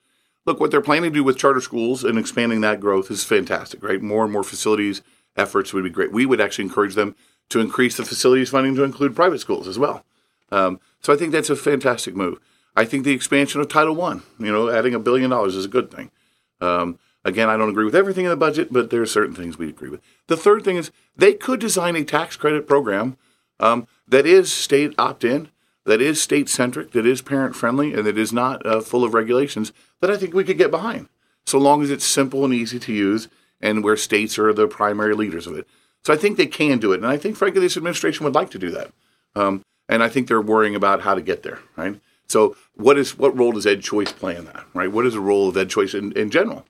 Look, 0.45 0.59
what 0.59 0.69
they're 0.69 0.81
planning 0.81 1.11
to 1.11 1.15
do 1.15 1.23
with 1.23 1.37
charter 1.37 1.61
schools 1.61 2.03
and 2.03 2.19
expanding 2.19 2.61
that 2.61 2.79
growth 2.79 3.09
is 3.09 3.23
fantastic, 3.23 3.81
right? 3.81 3.99
More 4.01 4.23
and 4.23 4.31
more 4.31 4.43
facilities 4.43 5.01
efforts 5.35 5.73
would 5.73 5.83
be 5.83 5.89
great. 5.89 6.11
We 6.11 6.25
would 6.25 6.39
actually 6.39 6.65
encourage 6.65 6.93
them 6.93 7.15
to 7.49 7.59
increase 7.59 7.97
the 7.97 8.05
facilities 8.05 8.49
funding 8.49 8.75
to 8.75 8.83
include 8.83 9.15
private 9.15 9.39
schools 9.39 9.67
as 9.67 9.79
well. 9.79 10.05
Um, 10.51 10.79
so 11.01 11.13
I 11.13 11.17
think 11.17 11.31
that's 11.31 11.49
a 11.49 11.55
fantastic 11.55 12.15
move. 12.15 12.39
I 12.75 12.85
think 12.85 13.03
the 13.03 13.13
expansion 13.13 13.61
of 13.61 13.69
Title 13.69 13.95
One, 13.95 14.23
you 14.39 14.51
know, 14.51 14.69
adding 14.69 14.93
a 14.93 14.99
billion 14.99 15.29
dollars 15.29 15.55
is 15.55 15.65
a 15.65 15.69
good 15.69 15.91
thing. 15.91 16.11
Um, 16.59 16.99
again, 17.23 17.49
I 17.49 17.57
don't 17.57 17.69
agree 17.69 17.85
with 17.85 17.95
everything 17.95 18.25
in 18.25 18.31
the 18.31 18.37
budget, 18.37 18.71
but 18.71 18.89
there 18.89 19.01
are 19.01 19.07
certain 19.07 19.35
things 19.35 19.57
we 19.57 19.69
agree 19.69 19.89
with. 19.89 20.01
The 20.27 20.37
third 20.37 20.63
thing 20.63 20.77
is 20.77 20.91
they 21.15 21.33
could 21.33 21.59
design 21.59 21.95
a 21.95 22.03
tax 22.03 22.35
credit 22.35 22.67
program 22.67 23.17
um, 23.59 23.87
that 24.07 24.25
is 24.25 24.51
state 24.51 24.93
opt-in, 24.97 25.49
that 25.85 26.01
is 26.01 26.21
state 26.21 26.49
centric, 26.49 26.91
that 26.91 27.05
is 27.05 27.21
parent 27.21 27.55
friendly, 27.55 27.93
and 27.93 28.05
that 28.05 28.17
is 28.17 28.33
not 28.33 28.65
uh, 28.65 28.81
full 28.81 29.03
of 29.03 29.13
regulations. 29.13 29.71
That 30.01 30.11
I 30.11 30.17
think 30.17 30.33
we 30.33 30.43
could 30.43 30.57
get 30.57 30.71
behind, 30.71 31.07
so 31.45 31.57
long 31.57 31.81
as 31.81 31.89
it's 31.89 32.05
simple 32.05 32.43
and 32.43 32.53
easy 32.53 32.79
to 32.79 32.93
use, 32.93 33.27
and 33.61 33.83
where 33.83 33.95
states 33.95 34.37
are 34.37 34.51
the 34.51 34.67
primary 34.67 35.15
leaders 35.15 35.47
of 35.47 35.57
it. 35.57 35.67
So 36.03 36.13
I 36.13 36.17
think 36.17 36.37
they 36.37 36.47
can 36.47 36.79
do 36.79 36.91
it, 36.91 36.97
and 36.97 37.07
I 37.07 37.17
think 37.17 37.35
frankly 37.35 37.61
this 37.61 37.77
administration 37.77 38.25
would 38.25 38.35
like 38.35 38.51
to 38.51 38.59
do 38.59 38.71
that. 38.71 38.91
Um, 39.35 39.63
and 39.87 40.03
I 40.03 40.09
think 40.09 40.27
they're 40.27 40.41
worrying 40.41 40.75
about 40.75 41.01
how 41.01 41.15
to 41.15 41.21
get 41.21 41.43
there, 41.43 41.59
right? 41.75 41.99
So, 42.27 42.55
what 42.75 42.97
is 42.97 43.17
what 43.17 43.37
role 43.37 43.51
does 43.51 43.67
Ed 43.67 43.81
Choice 43.81 44.11
play 44.11 44.35
in 44.35 44.45
that, 44.45 44.65
right? 44.73 44.91
What 44.91 45.05
is 45.05 45.13
the 45.13 45.19
role 45.19 45.47
of 45.47 45.57
Ed 45.57 45.69
Choice 45.69 45.93
in, 45.93 46.11
in 46.13 46.31
general? 46.31 46.65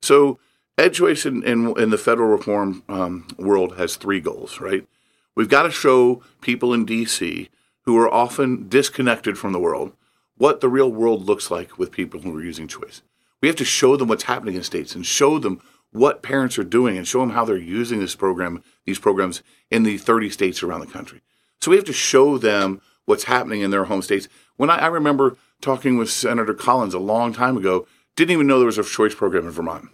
So, 0.00 0.38
Ed 0.78 0.94
Choice 0.94 1.26
in, 1.26 1.42
in, 1.42 1.78
in 1.78 1.90
the 1.90 1.98
federal 1.98 2.28
reform 2.28 2.82
um, 2.88 3.26
world 3.38 3.76
has 3.76 3.96
three 3.96 4.20
goals, 4.20 4.60
right? 4.60 4.86
We've 5.34 5.48
got 5.48 5.62
to 5.62 5.70
show 5.70 6.22
people 6.40 6.72
in 6.72 6.84
D.C. 6.84 7.48
who 7.82 7.98
are 7.98 8.12
often 8.12 8.68
disconnected 8.68 9.38
from 9.38 9.52
the 9.52 9.60
world 9.60 9.92
what 10.36 10.60
the 10.60 10.68
real 10.68 10.90
world 10.90 11.26
looks 11.26 11.50
like 11.50 11.78
with 11.78 11.92
people 11.92 12.20
who 12.20 12.36
are 12.36 12.42
using 12.42 12.66
choice. 12.66 13.02
We 13.40 13.48
have 13.48 13.56
to 13.56 13.64
show 13.64 13.96
them 13.96 14.08
what's 14.08 14.24
happening 14.24 14.54
in 14.54 14.62
states 14.62 14.94
and 14.94 15.04
show 15.04 15.38
them 15.38 15.60
what 15.90 16.22
parents 16.22 16.58
are 16.58 16.64
doing 16.64 16.96
and 16.96 17.06
show 17.06 17.20
them 17.20 17.30
how 17.30 17.44
they're 17.44 17.56
using 17.56 18.00
this 18.00 18.14
program, 18.14 18.62
these 18.86 18.98
programs 18.98 19.42
in 19.70 19.82
the 19.82 19.98
30 19.98 20.30
states 20.30 20.62
around 20.62 20.80
the 20.80 20.86
country. 20.86 21.20
So 21.62 21.70
we 21.70 21.76
have 21.76 21.86
to 21.86 21.92
show 21.92 22.38
them 22.38 22.80
what's 23.04 23.24
happening 23.24 23.60
in 23.60 23.70
their 23.70 23.84
home 23.84 24.02
states. 24.02 24.26
When 24.56 24.68
I, 24.68 24.78
I 24.78 24.86
remember 24.88 25.36
talking 25.60 25.96
with 25.96 26.10
Senator 26.10 26.54
Collins 26.54 26.92
a 26.92 26.98
long 26.98 27.32
time 27.32 27.56
ago, 27.56 27.86
didn't 28.16 28.32
even 28.32 28.48
know 28.48 28.58
there 28.58 28.66
was 28.66 28.78
a 28.78 28.84
choice 28.84 29.14
program 29.14 29.46
in 29.46 29.52
Vermont, 29.52 29.88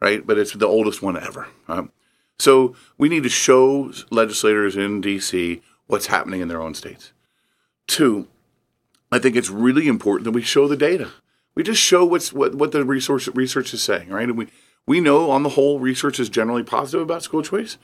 right? 0.00 0.26
But 0.26 0.36
it's 0.36 0.52
the 0.52 0.66
oldest 0.66 1.00
one 1.00 1.16
ever. 1.16 1.46
Um, 1.68 1.92
so 2.40 2.74
we 2.98 3.08
need 3.08 3.22
to 3.22 3.28
show 3.28 3.92
legislators 4.10 4.76
in 4.76 5.00
D.C. 5.00 5.62
what's 5.86 6.06
happening 6.06 6.40
in 6.40 6.48
their 6.48 6.60
own 6.60 6.74
states. 6.74 7.12
Two, 7.86 8.26
I 9.12 9.20
think 9.20 9.36
it's 9.36 9.50
really 9.50 9.86
important 9.86 10.24
that 10.24 10.32
we 10.32 10.42
show 10.42 10.66
the 10.66 10.76
data. 10.76 11.12
We 11.54 11.62
just 11.62 11.80
show 11.80 12.04
what's 12.04 12.32
what, 12.32 12.56
what 12.56 12.72
the 12.72 12.84
resource 12.84 13.28
research 13.28 13.72
is 13.72 13.82
saying, 13.82 14.08
right? 14.08 14.28
And 14.28 14.36
we 14.36 14.48
we 14.88 15.00
know 15.00 15.30
on 15.30 15.44
the 15.44 15.50
whole 15.50 15.78
research 15.78 16.18
is 16.18 16.28
generally 16.28 16.64
positive 16.64 17.02
about 17.02 17.22
school 17.22 17.42
choice. 17.42 17.78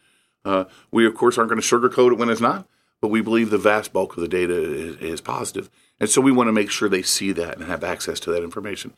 Uh, 0.44 0.64
we 0.90 1.06
of 1.06 1.14
course 1.14 1.38
aren't 1.38 1.50
going 1.50 1.60
to 1.60 1.66
sugarcoat 1.66 2.10
it 2.10 2.18
when 2.18 2.28
it's 2.28 2.40
not 2.40 2.66
but 3.00 3.08
we 3.08 3.20
believe 3.20 3.50
the 3.50 3.58
vast 3.58 3.92
bulk 3.92 4.16
of 4.16 4.20
the 4.20 4.28
data 4.28 4.54
is, 4.54 4.96
is 4.96 5.20
positive. 5.20 5.70
And 5.98 6.08
so 6.08 6.20
we 6.20 6.32
want 6.32 6.48
to 6.48 6.52
make 6.52 6.70
sure 6.70 6.88
they 6.88 7.02
see 7.02 7.32
that 7.32 7.56
and 7.56 7.66
have 7.66 7.84
access 7.84 8.20
to 8.20 8.30
that 8.30 8.42
information. 8.42 8.92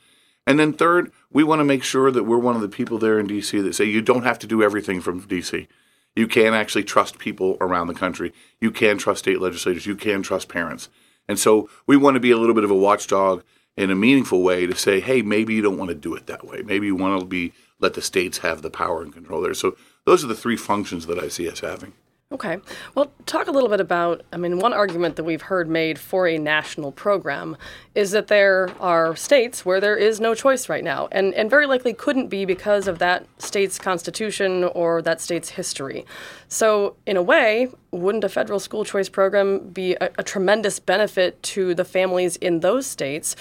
And 0.47 0.59
then 0.59 0.73
third, 0.73 1.13
we 1.31 1.45
want 1.45 1.61
to 1.61 1.65
make 1.65 1.85
sure 1.85 2.11
that 2.11 2.25
we're 2.25 2.39
one 2.39 2.57
of 2.57 2.63
the 2.63 2.69
people 2.69 2.99
there 2.99 3.19
in 3.19 3.29
DC 3.29 3.63
that 3.63 3.75
say 3.75 3.85
you 3.85 4.03
don't 4.03 4.25
have 4.25 4.39
to 4.41 4.47
do 4.47 4.63
everything 4.63 5.01
from 5.01 5.23
DC. 5.23 5.67
You 6.15 6.27
can 6.27 6.53
actually 6.53 6.85
trust 6.85 7.19
people 7.19 7.57
around 7.61 7.87
the 7.87 7.95
country. 7.95 8.33
You 8.61 8.71
can 8.71 8.99
trust 8.99 9.21
state 9.21 9.41
legislators. 9.41 9.87
You 9.87 9.97
can 9.97 10.23
trust 10.23 10.49
parents. 10.49 10.89
And 11.29 11.39
so 11.39 11.71
we 11.87 11.97
want 11.97 12.15
to 12.15 12.21
be 12.21 12.33
a 12.33 12.37
little 12.37 12.55
bit 12.55 12.65
of 12.65 12.71
a 12.71 12.77
watchdog 12.77 13.45
in 13.77 13.91
a 13.91 13.95
meaningful 13.95 14.43
way 14.43 14.67
to 14.67 14.77
say, 14.77 15.01
hey, 15.01 15.23
maybe 15.23 15.55
you 15.55 15.63
don't 15.63 15.79
want 15.79 15.89
to 15.89 15.95
do 15.95 16.15
it 16.15 16.27
that 16.27 16.47
way. 16.47 16.63
Maybe 16.63 16.87
you 16.87 16.97
want 16.97 17.21
to 17.21 17.27
be 17.27 17.53
let 17.81 17.95
the 17.95 18.03
states 18.03 18.39
have 18.39 18.63
the 18.63 18.71
power 18.71 19.03
and 19.03 19.13
control 19.13 19.41
there. 19.41 19.55
So 19.55 19.77
those 20.05 20.23
are 20.23 20.29
the 20.29 20.35
three 20.35 20.57
functions 20.57 21.07
that 21.07 21.19
I 21.19 21.29
see 21.29 21.49
us 21.49 21.61
having. 21.61 21.95
Okay. 22.33 22.57
Well, 22.95 23.13
talk 23.27 23.47
a 23.47 23.51
little 23.51 23.69
bit 23.69 23.81
about. 23.81 24.23
I 24.33 24.39
mean, 24.39 24.59
one 24.59 24.73
argument 24.73 25.17
that 25.17 25.25
we've 25.25 25.43
heard 25.43 25.69
made 25.69 25.99
for 25.99 26.27
a 26.27 26.39
national 26.39 26.91
program 26.91 27.59
is 27.95 28.13
that 28.13 28.29
there 28.29 28.71
are 28.81 29.15
states 29.15 29.67
where 29.67 29.83
there 29.83 29.97
is 29.97 30.19
no 30.19 30.35
choice 30.35 30.71
right 30.71 30.83
now, 30.83 31.09
and, 31.13 31.35
and 31.35 31.51
very 31.51 31.67
likely 31.67 31.93
couldn't 31.93 32.29
be 32.29 32.47
because 32.47 32.89
of 32.89 32.99
that 33.01 33.27
state's 33.37 33.79
constitution 33.79 34.65
or 34.65 35.03
that 35.03 35.21
state's 35.21 35.51
history. 35.51 36.07
So, 36.49 36.97
in 37.07 37.19
a 37.19 37.23
way, 37.23 37.69
wouldn't 37.91 38.25
a 38.25 38.31
federal 38.31 38.61
school 38.61 38.87
choice 38.87 39.11
program 39.11 39.69
be 39.69 39.95
a, 39.97 40.11
a 40.17 40.23
tremendous 40.23 40.79
benefit 40.79 41.43
to 41.43 41.75
the 41.75 41.85
families 41.85 42.37
in 42.37 42.61
those 42.61 42.87
states? 42.87 43.37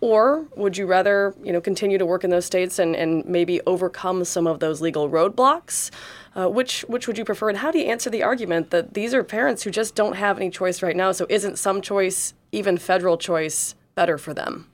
Or 0.00 0.46
would 0.56 0.76
you 0.76 0.86
rather, 0.86 1.34
you 1.42 1.52
know, 1.52 1.60
continue 1.60 1.96
to 1.98 2.04
work 2.04 2.22
in 2.22 2.30
those 2.30 2.44
states 2.44 2.78
and, 2.78 2.94
and 2.94 3.24
maybe 3.24 3.60
overcome 3.66 4.24
some 4.24 4.46
of 4.46 4.60
those 4.60 4.80
legal 4.80 5.08
roadblocks? 5.08 5.90
Uh, 6.34 6.48
which 6.48 6.82
which 6.82 7.06
would 7.06 7.16
you 7.16 7.24
prefer, 7.24 7.48
and 7.48 7.58
how 7.58 7.70
do 7.70 7.78
you 7.78 7.86
answer 7.86 8.10
the 8.10 8.22
argument 8.22 8.68
that 8.68 8.92
these 8.92 9.14
are 9.14 9.24
parents 9.24 9.62
who 9.62 9.70
just 9.70 9.94
don't 9.94 10.16
have 10.16 10.36
any 10.36 10.50
choice 10.50 10.82
right 10.82 10.94
now? 10.94 11.10
So 11.10 11.24
isn't 11.30 11.58
some 11.58 11.80
choice, 11.80 12.34
even 12.52 12.76
federal 12.76 13.16
choice, 13.16 13.74
better 13.94 14.18
for 14.18 14.34
them? 14.34 14.68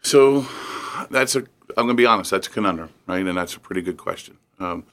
So 0.00 0.46
that's 1.10 1.36
a. 1.36 1.40
I'm 1.76 1.86
going 1.86 1.88
to 1.88 1.94
be 1.94 2.06
honest. 2.06 2.30
That's 2.30 2.46
a 2.46 2.50
conundrum, 2.50 2.88
right? 3.06 3.24
And 3.24 3.36
that's 3.36 3.54
a 3.54 3.60
pretty 3.60 3.82
good 3.82 3.98
question. 3.98 4.38
Um, 4.58 4.84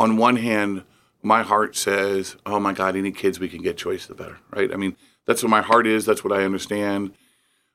on 0.00 0.16
one 0.16 0.36
hand, 0.36 0.82
my 1.22 1.42
heart 1.42 1.76
says, 1.76 2.36
"Oh 2.44 2.58
my 2.58 2.72
God, 2.72 2.96
any 2.96 3.12
kids 3.12 3.38
we 3.38 3.48
can 3.48 3.62
get 3.62 3.76
choice, 3.76 4.06
the 4.06 4.14
better." 4.14 4.38
Right? 4.50 4.72
I 4.72 4.76
mean, 4.76 4.96
that's 5.24 5.42
what 5.42 5.50
my 5.50 5.62
heart 5.62 5.86
is. 5.86 6.04
That's 6.04 6.24
what 6.24 6.32
I 6.32 6.42
understand. 6.42 7.12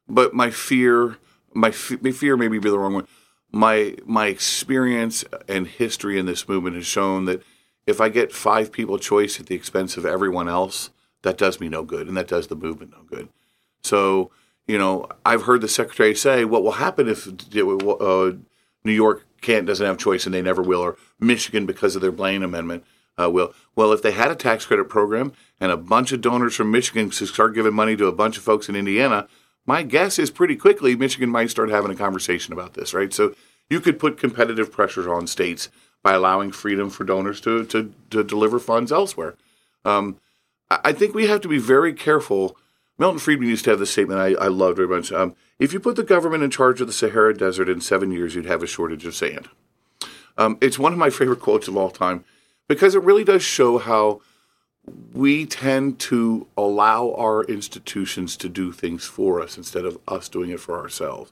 But 0.07 0.33
my 0.33 0.51
fear, 0.51 1.17
my, 1.53 1.69
f- 1.69 2.01
my 2.01 2.11
fear, 2.11 2.37
maybe 2.37 2.59
be 2.59 2.69
the 2.69 2.79
wrong 2.79 2.93
one 2.93 3.07
my 3.55 3.95
my 4.05 4.27
experience 4.27 5.23
and 5.47 5.65
history 5.65 6.19
in 6.19 6.25
this 6.25 6.47
movement 6.47 6.75
has 6.75 6.85
shown 6.85 7.23
that 7.23 7.41
if 7.87 8.01
I 8.01 8.09
get 8.09 8.33
five 8.33 8.71
people 8.71 8.99
choice 8.99 9.39
at 9.39 9.45
the 9.45 9.55
expense 9.55 9.95
of 9.95 10.05
everyone 10.05 10.49
else, 10.49 10.89
that 11.21 11.37
does 11.37 11.61
me 11.61 11.69
no 11.69 11.83
good, 11.83 12.09
and 12.09 12.17
that 12.17 12.27
does 12.27 12.47
the 12.47 12.55
movement 12.55 12.91
no 12.91 13.03
good. 13.03 13.29
So, 13.81 14.29
you 14.67 14.77
know, 14.77 15.07
I've 15.25 15.43
heard 15.43 15.61
the 15.61 15.69
secretary 15.69 16.13
say, 16.15 16.43
"What 16.43 16.63
will 16.63 16.73
happen 16.73 17.07
if 17.07 17.27
uh, 17.27 18.31
New 18.83 18.91
York 18.91 19.25
can't 19.39 19.65
doesn't 19.65 19.85
have 19.85 19.97
choice 19.97 20.25
and 20.25 20.35
they 20.35 20.41
never 20.41 20.61
will, 20.61 20.81
or 20.81 20.97
Michigan 21.17 21.65
because 21.65 21.95
of 21.95 22.01
their 22.01 22.11
Blaine 22.11 22.43
amendment 22.43 22.83
uh, 23.17 23.29
will?" 23.29 23.53
Well, 23.73 23.93
if 23.93 24.01
they 24.01 24.11
had 24.11 24.31
a 24.31 24.35
tax 24.35 24.65
credit 24.65 24.89
program 24.89 25.31
and 25.61 25.71
a 25.71 25.77
bunch 25.77 26.11
of 26.11 26.19
donors 26.19 26.55
from 26.55 26.71
Michigan 26.71 27.09
start 27.09 27.55
giving 27.55 27.73
money 27.73 27.95
to 27.95 28.07
a 28.07 28.11
bunch 28.11 28.37
of 28.37 28.43
folks 28.43 28.67
in 28.67 28.75
Indiana, 28.75 29.29
my 29.65 29.83
guess 29.83 30.19
is 30.19 30.29
pretty 30.29 30.55
quickly 30.55 30.95
Michigan 30.95 31.29
might 31.29 31.49
start 31.49 31.69
having 31.69 31.91
a 31.91 31.95
conversation 31.95 32.53
about 32.53 32.73
this, 32.73 32.93
right? 32.93 33.13
So 33.13 33.35
you 33.69 33.79
could 33.79 33.99
put 33.99 34.17
competitive 34.17 34.71
pressures 34.71 35.07
on 35.07 35.27
states 35.27 35.69
by 36.03 36.13
allowing 36.13 36.51
freedom 36.51 36.89
for 36.89 37.03
donors 37.03 37.41
to 37.41 37.65
to, 37.65 37.93
to 38.11 38.23
deliver 38.23 38.59
funds 38.59 38.91
elsewhere. 38.91 39.35
Um, 39.83 40.19
I 40.69 40.93
think 40.93 41.13
we 41.13 41.27
have 41.27 41.41
to 41.41 41.47
be 41.47 41.59
very 41.59 41.93
careful. 41.93 42.57
Milton 42.97 43.19
Friedman 43.19 43.49
used 43.49 43.65
to 43.65 43.71
have 43.71 43.79
this 43.79 43.91
statement 43.91 44.19
I, 44.19 44.33
I 44.33 44.47
loved 44.47 44.77
very 44.77 44.87
much. 44.87 45.11
Um, 45.11 45.35
if 45.59 45.73
you 45.73 45.79
put 45.79 45.95
the 45.95 46.03
government 46.03 46.43
in 46.43 46.49
charge 46.49 46.81
of 46.81 46.87
the 46.87 46.93
Sahara 46.93 47.37
Desert 47.37 47.69
in 47.69 47.81
seven 47.81 48.11
years, 48.11 48.35
you'd 48.35 48.45
have 48.45 48.63
a 48.63 48.67
shortage 48.67 49.05
of 49.05 49.15
sand. 49.15 49.49
Um, 50.37 50.57
it's 50.61 50.79
one 50.79 50.91
of 50.91 50.99
my 50.99 51.09
favorite 51.09 51.39
quotes 51.39 51.67
of 51.67 51.77
all 51.77 51.91
time 51.91 52.25
because 52.67 52.95
it 52.95 53.03
really 53.03 53.23
does 53.23 53.43
show 53.43 53.77
how 53.77 54.21
we 55.13 55.45
tend 55.45 55.99
to 55.99 56.47
allow 56.57 57.13
our 57.13 57.43
institutions 57.45 58.35
to 58.37 58.49
do 58.49 58.71
things 58.71 59.05
for 59.05 59.41
us 59.41 59.57
instead 59.57 59.85
of 59.85 59.97
us 60.07 60.29
doing 60.29 60.51
it 60.51 60.59
for 60.59 60.79
ourselves. 60.79 61.31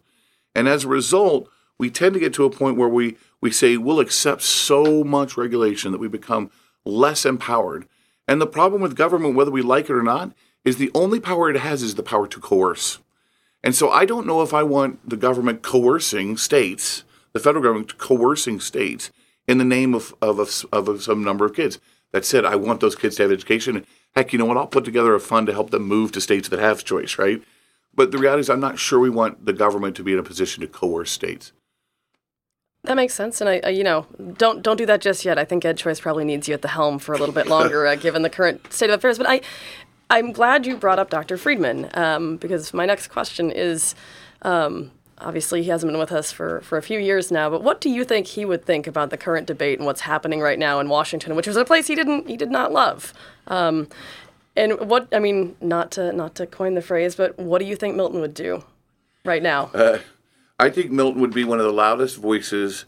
And 0.56 0.68
as 0.68 0.84
a 0.84 0.90
result, 0.90 1.50
we 1.78 1.90
tend 1.90 2.14
to 2.14 2.20
get 2.20 2.34
to 2.36 2.46
a 2.46 2.50
point 2.50 2.78
where 2.78 2.90
we, 2.90 3.18
we 3.42 3.52
say 3.52 3.78
we'll 3.78 4.00
accept 4.00 4.42
so 4.42 5.04
much 5.04 5.38
regulation 5.38 5.92
that 5.92 5.98
we 6.00 6.08
become 6.08 6.52
less 6.86 7.26
empowered. 7.26 7.88
And 8.28 8.40
the 8.40 8.48
problem 8.48 8.82
with 8.82 8.96
government, 8.96 9.36
whether 9.36 9.52
we 9.52 9.62
like 9.62 9.90
it 9.90 9.96
or 9.96 10.04
not, 10.04 10.32
is 10.64 10.78
the 10.78 10.92
only 10.96 11.20
power 11.20 11.50
it 11.50 11.58
has 11.58 11.84
is 11.84 11.96
the 11.96 12.04
power 12.04 12.28
to 12.28 12.40
coerce. 12.40 13.00
And 13.64 13.76
so 13.76 13.90
I 13.90 14.06
don't 14.06 14.28
know 14.28 14.42
if 14.42 14.54
I 14.54 14.64
want 14.64 15.10
the 15.10 15.18
government 15.18 15.62
coercing 15.62 16.38
states, 16.38 17.04
the 17.34 17.40
federal 17.40 17.64
government 17.64 17.98
coercing 17.98 18.60
states 18.60 19.12
in 19.48 19.58
the 19.58 19.66
name 19.66 19.94
of, 19.94 20.14
of, 20.22 20.40
of, 20.72 20.88
of 20.88 21.04
some 21.04 21.24
number 21.24 21.46
of 21.46 21.54
kids. 21.54 21.80
That 22.14 22.24
said, 22.26 22.46
I 22.46 22.56
want 22.56 22.80
those 22.80 22.96
kids 22.96 23.18
to 23.18 23.24
have 23.24 23.32
education. 23.32 23.86
Heck, 24.16 24.32
you 24.32 24.40
know 24.40 24.46
what? 24.46 24.56
I'll 24.56 24.68
put 24.68 24.86
together 24.86 25.14
a 25.14 25.20
fund 25.20 25.48
to 25.48 25.54
help 25.54 25.72
them 25.72 25.84
move 25.84 26.12
to 26.14 26.22
states 26.22 26.48
that 26.50 26.60
have 26.60 26.86
choice, 26.86 27.18
right? 27.18 27.42
But 27.94 28.12
the 28.12 28.18
reality 28.18 28.42
is, 28.42 28.50
I'm 28.50 28.60
not 28.60 28.80
sure 28.80 29.00
we 29.00 29.10
want 29.10 29.46
the 29.46 29.54
government 29.54 29.96
to 29.98 30.04
be 30.04 30.14
in 30.14 30.20
a 30.20 30.24
position 30.24 30.62
to 30.62 30.68
coerce 30.68 31.12
states. 31.12 31.52
That 32.84 32.96
makes 32.96 33.14
sense, 33.14 33.40
and 33.40 33.50
I, 33.50 33.62
I, 33.64 33.70
you 33.70 33.84
know, 33.84 34.06
don't 34.38 34.62
don't 34.62 34.76
do 34.76 34.86
that 34.88 35.00
just 35.00 35.24
yet. 35.24 35.40
I 35.40 35.46
think 35.46 35.64
Ed 35.64 35.78
Choice 35.78 36.02
probably 36.02 36.26
needs 36.26 36.50
you 36.50 36.54
at 36.54 36.62
the 36.62 36.68
helm 36.68 37.00
for 37.00 37.14
a 37.14 37.18
little 37.18 37.34
bit 37.34 37.48
longer, 37.56 37.88
uh, 37.88 37.96
given 37.96 38.24
the 38.24 38.30
current 38.30 38.74
state 38.74 38.90
of 38.90 39.00
affairs. 39.00 39.18
But 39.18 39.28
I, 39.30 39.42
I'm 40.10 40.34
glad 40.34 40.66
you 40.66 40.76
brought 40.76 41.00
up 41.00 41.10
Dr. 41.10 41.38
Friedman 41.38 41.90
um, 41.94 42.38
because 42.38 42.74
my 42.74 42.86
next 42.86 43.08
question 43.08 43.52
is, 43.52 43.96
um, 44.42 44.92
obviously 45.24 45.64
he 45.64 45.70
hasn't 45.70 45.92
been 45.92 46.00
with 46.00 46.12
us 46.12 46.32
for 46.32 46.62
for 46.62 46.78
a 46.78 46.82
few 46.82 47.00
years 47.00 47.32
now. 47.32 47.50
But 47.50 47.64
what 47.64 47.82
do 47.82 47.90
you 47.90 48.04
think 48.04 48.28
he 48.28 48.46
would 48.46 48.66
think 48.66 48.88
about 48.88 49.10
the 49.10 49.18
current 49.18 49.48
debate 49.48 49.80
and 49.80 49.86
what's 49.86 50.02
happening 50.02 50.42
right 50.42 50.60
now 50.60 50.80
in 50.80 50.90
Washington, 50.90 51.36
which 51.36 51.48
was 51.48 51.58
a 51.58 51.66
place 51.66 51.88
he 51.88 51.96
didn't 51.96 52.28
he 52.28 52.38
did 52.38 52.52
not 52.52 52.72
love? 52.72 53.14
Um, 53.48 53.88
and 54.56 54.80
what 54.80 55.08
I 55.12 55.20
mean, 55.20 55.56
not 55.62 55.92
to 55.92 56.12
not 56.12 56.36
to 56.36 56.46
coin 56.46 56.76
the 56.76 56.82
phrase, 56.82 57.16
but 57.16 57.38
what 57.40 57.60
do 57.60 57.66
you 57.66 57.76
think 57.76 57.96
Milton 57.96 58.22
would 58.22 58.34
do 58.34 58.64
right 59.26 59.42
now? 59.42 59.72
Uh, 59.74 60.00
I 60.60 60.70
think 60.70 60.92
Milton 60.92 61.22
would 61.22 61.34
be 61.34 61.44
one 61.44 61.60
of 61.60 61.66
the 61.66 61.74
loudest 61.74 62.18
voices 62.18 62.86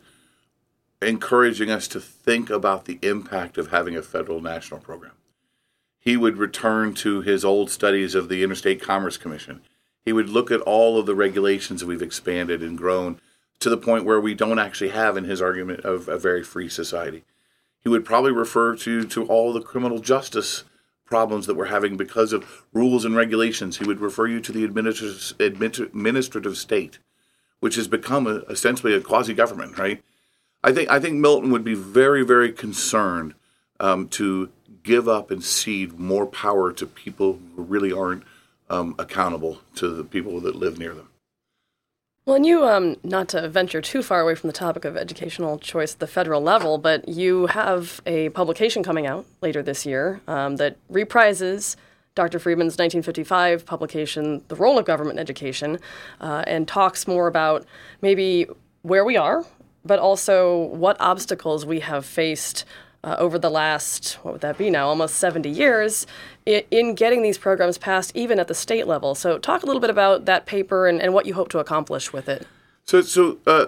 encouraging 1.01 1.69
us 1.69 1.87
to 1.89 1.99
think 1.99 2.49
about 2.49 2.85
the 2.85 2.99
impact 3.01 3.57
of 3.57 3.71
having 3.71 3.95
a 3.95 4.01
federal 4.01 4.41
national 4.41 4.79
program. 4.79 5.11
He 5.99 6.17
would 6.17 6.37
return 6.37 6.93
to 6.95 7.21
his 7.21 7.43
old 7.43 7.71
studies 7.71 8.15
of 8.15 8.29
the 8.29 8.43
Interstate 8.43 8.81
Commerce 8.81 9.17
Commission. 9.17 9.61
He 10.05 10.13
would 10.13 10.29
look 10.29 10.51
at 10.51 10.61
all 10.61 10.99
of 10.99 11.05
the 11.05 11.15
regulations 11.15 11.81
that 11.81 11.87
we've 11.87 12.01
expanded 12.01 12.61
and 12.61 12.77
grown 12.77 13.19
to 13.59 13.69
the 13.69 13.77
point 13.77 14.05
where 14.05 14.21
we 14.21 14.33
don't 14.33 14.59
actually 14.59 14.91
have, 14.91 15.17
in 15.17 15.23
his 15.23 15.41
argument, 15.41 15.81
of 15.81 16.07
a 16.07 16.17
very 16.17 16.43
free 16.43 16.69
society. 16.69 17.23
He 17.81 17.89
would 17.89 18.05
probably 18.05 18.31
refer 18.31 18.75
to, 18.77 19.05
to 19.05 19.25
all 19.25 19.51
the 19.51 19.61
criminal 19.61 19.99
justice 19.99 20.63
problems 21.05 21.47
that 21.47 21.55
we're 21.55 21.65
having 21.65 21.97
because 21.97 22.33
of 22.33 22.63
rules 22.73 23.05
and 23.05 23.15
regulations. 23.15 23.77
He 23.77 23.85
would 23.85 23.99
refer 23.99 24.27
you 24.27 24.39
to 24.41 24.51
the 24.51 24.63
administrative, 24.63 25.33
administrative 25.39 26.57
state 26.57 26.99
which 27.65 27.75
has 27.75 27.87
become 27.87 28.27
a, 28.27 28.35
essentially 28.49 28.93
a 28.93 29.01
quasi 29.01 29.33
government, 29.33 29.75
right? 29.77 30.03
I 30.63 30.71
think 30.71 30.87
I 30.89 30.99
think 30.99 31.15
Milton 31.15 31.49
would 31.49 31.63
be 31.63 31.73
very 31.73 32.23
very 32.23 32.51
concerned 32.51 33.33
um, 33.79 34.07
to 34.09 34.49
give 34.83 35.07
up 35.07 35.31
and 35.31 35.43
cede 35.43 35.97
more 35.99 36.27
power 36.27 36.71
to 36.73 36.85
people 36.85 37.39
who 37.55 37.63
really 37.63 37.91
aren't 37.91 38.23
um, 38.69 38.95
accountable 38.97 39.59
to 39.75 39.89
the 39.89 40.03
people 40.03 40.39
that 40.41 40.55
live 40.55 40.77
near 40.79 40.93
them. 40.93 41.09
Well, 42.25 42.37
and 42.37 42.45
you, 42.45 42.65
um, 42.65 42.95
not 43.03 43.27
to 43.29 43.47
venture 43.47 43.81
too 43.81 44.01
far 44.01 44.19
away 44.19 44.33
from 44.33 44.47
the 44.47 44.53
topic 44.53 44.83
of 44.83 44.97
educational 44.97 45.59
choice 45.59 45.93
at 45.93 45.99
the 45.99 46.07
federal 46.07 46.41
level, 46.41 46.79
but 46.79 47.07
you 47.07 47.45
have 47.47 48.01
a 48.07 48.29
publication 48.29 48.81
coming 48.81 49.05
out 49.05 49.27
later 49.41 49.61
this 49.61 49.85
year 49.85 50.21
um, 50.27 50.55
that 50.55 50.77
reprises 50.91 51.75
Dr. 52.15 52.39
Friedman's 52.39 52.79
1955 52.79 53.65
publication, 53.65 54.41
The 54.47 54.55
Role 54.55 54.79
of 54.79 54.85
Government 54.85 55.19
in 55.19 55.21
Education, 55.21 55.77
uh, 56.19 56.43
and 56.47 56.67
talks 56.67 57.07
more 57.07 57.27
about 57.27 57.65
maybe 58.01 58.47
where 58.81 59.05
we 59.05 59.17
are, 59.17 59.45
but 59.83 59.99
also 59.99 60.57
what 60.57 60.97
obstacles 60.99 61.63
we 61.63 61.81
have 61.81 62.05
faced 62.07 62.65
uh, 63.05 63.15
over 63.19 63.37
the 63.37 63.51
last, 63.51 64.13
what 64.23 64.33
would 64.33 64.41
that 64.41 64.57
be 64.57 64.71
now, 64.71 64.87
almost 64.87 65.15
70 65.15 65.47
years 65.47 66.07
in, 66.45 66.63
in, 66.71 66.95
getting 66.95 67.21
these 67.21 67.37
programs 67.37 67.77
passed, 67.77 68.11
even 68.15 68.39
at 68.39 68.47
the 68.47 68.55
state 68.55 68.87
level. 68.87 69.13
So, 69.13 69.37
talk 69.37 69.61
a 69.61 69.67
little 69.67 69.79
bit 69.79 69.91
about 69.91 70.25
that 70.25 70.47
paper 70.47 70.87
and, 70.87 70.99
and 70.99 71.13
what 71.13 71.27
you 71.27 71.35
hope 71.35 71.49
to 71.49 71.59
accomplish 71.59 72.11
with 72.11 72.27
it. 72.27 72.47
So, 72.85 73.01
so 73.01 73.37
uh, 73.45 73.67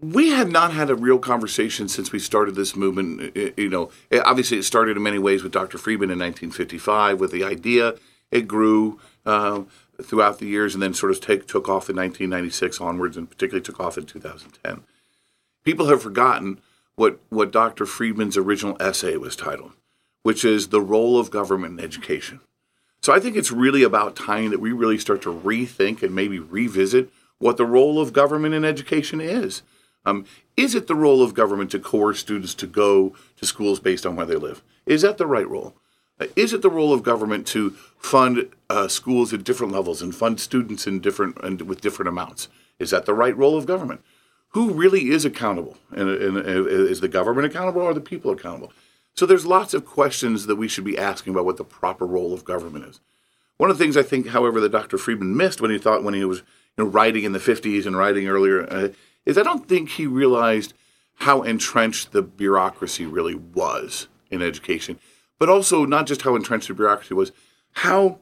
we 0.00 0.30
have 0.30 0.50
not 0.50 0.74
had 0.74 0.90
a 0.90 0.94
real 0.94 1.18
conversation 1.18 1.88
since 1.88 2.12
we 2.12 2.18
started 2.18 2.54
this 2.54 2.76
movement. 2.76 3.34
You 3.56 3.70
know, 3.70 3.90
obviously 4.24 4.58
it 4.58 4.64
started 4.64 4.98
in 4.98 5.02
many 5.02 5.18
ways 5.18 5.42
with 5.42 5.52
Dr. 5.52 5.78
Friedman 5.78 6.10
in 6.10 6.18
1955 6.18 7.18
with 7.18 7.32
the 7.32 7.44
idea. 7.44 7.94
It 8.30 8.46
grew 8.46 9.00
uh, 9.24 9.62
throughout 10.02 10.38
the 10.38 10.46
years 10.46 10.74
and 10.74 10.82
then 10.82 10.92
sort 10.92 11.12
of 11.12 11.20
take, 11.20 11.46
took 11.46 11.68
off 11.68 11.88
in 11.88 11.96
1996 11.96 12.80
onwards 12.80 13.16
and 13.16 13.30
particularly 13.30 13.62
took 13.62 13.80
off 13.80 13.96
in 13.96 14.04
2010. 14.04 14.82
People 15.64 15.86
have 15.86 16.02
forgotten 16.02 16.60
what, 16.96 17.20
what 17.28 17.52
Dr. 17.52 17.86
Friedman's 17.86 18.36
original 18.36 18.76
essay 18.80 19.16
was 19.16 19.36
titled, 19.36 19.72
which 20.22 20.44
is 20.44 20.68
The 20.68 20.80
Role 20.80 21.18
of 21.18 21.30
Government 21.30 21.78
in 21.78 21.84
Education. 21.84 22.40
So 23.02 23.12
I 23.12 23.20
think 23.20 23.36
it's 23.36 23.52
really 23.52 23.82
about 23.82 24.16
time 24.16 24.50
that 24.50 24.60
we 24.60 24.72
really 24.72 24.98
start 24.98 25.20
to 25.22 25.32
rethink 25.32 26.02
and 26.02 26.14
maybe 26.14 26.38
revisit 26.38 27.10
what 27.38 27.56
the 27.56 27.66
role 27.66 28.00
of 28.00 28.12
government 28.12 28.54
in 28.54 28.64
education 28.64 29.20
is. 29.20 29.62
Um, 30.06 30.24
is 30.56 30.74
it 30.74 30.86
the 30.86 30.94
role 30.94 31.22
of 31.22 31.34
government 31.34 31.70
to 31.72 31.78
coerce 31.78 32.20
students 32.20 32.54
to 32.54 32.66
go 32.66 33.14
to 33.36 33.46
schools 33.46 33.80
based 33.80 34.06
on 34.06 34.16
where 34.16 34.26
they 34.26 34.36
live? 34.36 34.62
Is 34.86 35.02
that 35.02 35.18
the 35.18 35.26
right 35.26 35.48
role? 35.48 35.74
Uh, 36.20 36.26
is 36.36 36.52
it 36.52 36.62
the 36.62 36.70
role 36.70 36.92
of 36.92 37.02
government 37.02 37.46
to 37.48 37.70
fund 37.98 38.48
uh, 38.70 38.86
schools 38.88 39.32
at 39.32 39.44
different 39.44 39.72
levels 39.72 40.00
and 40.00 40.14
fund 40.14 40.40
students 40.40 40.86
in 40.86 41.00
different 41.00 41.36
and 41.42 41.62
with 41.62 41.80
different 41.80 42.08
amounts? 42.08 42.48
Is 42.78 42.90
that 42.90 43.06
the 43.06 43.14
right 43.14 43.36
role 43.36 43.56
of 43.56 43.66
government? 43.66 44.02
Who 44.54 44.70
really 44.70 45.10
is 45.10 45.24
accountable? 45.24 45.76
And, 45.90 46.08
and, 46.08 46.36
and 46.36 46.66
is 46.68 47.00
the 47.00 47.08
government 47.08 47.46
accountable 47.46 47.82
or 47.82 47.90
are 47.90 47.94
the 47.94 48.00
people 48.00 48.30
accountable? 48.30 48.72
So 49.14 49.26
there's 49.26 49.44
lots 49.44 49.74
of 49.74 49.84
questions 49.84 50.46
that 50.46 50.54
we 50.54 50.68
should 50.68 50.84
be 50.84 50.96
asking 50.96 51.32
about 51.32 51.44
what 51.44 51.56
the 51.56 51.64
proper 51.64 52.06
role 52.06 52.32
of 52.32 52.44
government 52.44 52.84
is. 52.84 53.00
One 53.56 53.68
of 53.68 53.76
the 53.76 53.84
things 53.84 53.96
I 53.96 54.04
think, 54.04 54.28
however, 54.28 54.60
that 54.60 54.70
Dr. 54.70 54.96
Friedman 54.96 55.36
missed 55.36 55.60
when 55.60 55.72
he 55.72 55.78
thought 55.78 56.04
when 56.04 56.14
he 56.14 56.24
was 56.24 56.38
you 56.78 56.84
know, 56.84 56.86
writing 56.86 57.24
in 57.24 57.32
the 57.32 57.40
50s 57.40 57.84
and 57.84 57.96
writing 57.96 58.28
earlier 58.28 58.64
uh, 58.72 58.88
is 59.26 59.36
I 59.36 59.42
don't 59.42 59.68
think 59.68 59.90
he 59.90 60.06
realized 60.06 60.72
how 61.16 61.42
entrenched 61.42 62.12
the 62.12 62.22
bureaucracy 62.22 63.06
really 63.06 63.34
was 63.34 64.06
in 64.30 64.40
education, 64.40 65.00
but 65.40 65.48
also 65.48 65.84
not 65.84 66.06
just 66.06 66.22
how 66.22 66.36
entrenched 66.36 66.68
the 66.68 66.74
bureaucracy 66.74 67.14
was, 67.14 67.32
how 67.72 68.18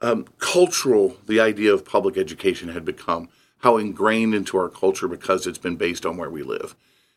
um, 0.00 0.26
cultural 0.38 1.18
the 1.26 1.40
idea 1.40 1.74
of 1.74 1.84
public 1.84 2.16
education 2.16 2.70
had 2.70 2.86
become, 2.86 3.28
how 3.58 3.76
ingrained 3.76 4.34
into 4.34 4.56
our 4.56 4.68
culture 4.68 5.08
because 5.08 5.46
it's 5.46 5.58
been 5.58 5.76
based 5.76 6.06
on 6.06 6.16
where 6.16 6.30
we 6.30 6.42
live. 6.42 6.74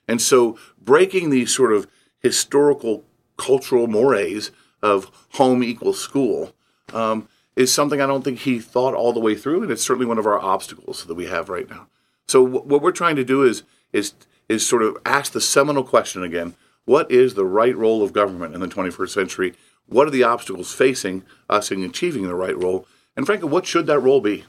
And 0.07 0.21
so 0.21 0.57
breaking 0.81 1.29
these 1.29 1.53
sort 1.53 1.71
of 1.71 1.87
historical 2.19 3.03
cultural 3.37 3.87
mores 3.87 4.51
of 4.81 5.11
home 5.33 5.63
equals 5.63 5.99
school 5.99 6.53
um, 6.93 7.27
is 7.55 7.73
something 7.73 8.01
I 8.01 8.07
don't 8.07 8.23
think 8.23 8.39
he 8.39 8.59
thought 8.59 8.93
all 8.93 9.13
the 9.13 9.19
way 9.19 9.35
through, 9.35 9.63
and 9.63 9.71
it's 9.71 9.83
certainly 9.83 10.05
one 10.05 10.17
of 10.17 10.25
our 10.25 10.39
obstacles 10.39 11.05
that 11.05 11.15
we 11.15 11.25
have 11.25 11.49
right 11.49 11.69
now. 11.69 11.87
So 12.27 12.41
what 12.41 12.81
we're 12.81 12.91
trying 12.91 13.15
to 13.17 13.23
do 13.23 13.43
is 13.43 13.63
is 13.91 14.13
is 14.47 14.67
sort 14.67 14.83
of 14.83 14.97
ask 15.05 15.33
the 15.33 15.41
seminal 15.41 15.83
question 15.83 16.23
again: 16.23 16.55
What 16.85 17.11
is 17.11 17.33
the 17.33 17.45
right 17.45 17.75
role 17.75 18.03
of 18.03 18.13
government 18.13 18.53
in 18.53 18.61
the 18.61 18.67
21st 18.67 19.09
century? 19.09 19.53
What 19.87 20.07
are 20.07 20.11
the 20.11 20.23
obstacles 20.23 20.73
facing 20.73 21.23
us 21.49 21.71
in 21.71 21.83
achieving 21.83 22.27
the 22.27 22.35
right 22.35 22.57
role? 22.57 22.87
And 23.17 23.25
frankly, 23.25 23.49
what 23.49 23.65
should 23.65 23.87
that 23.87 23.99
role 23.99 24.21
be? 24.21 24.45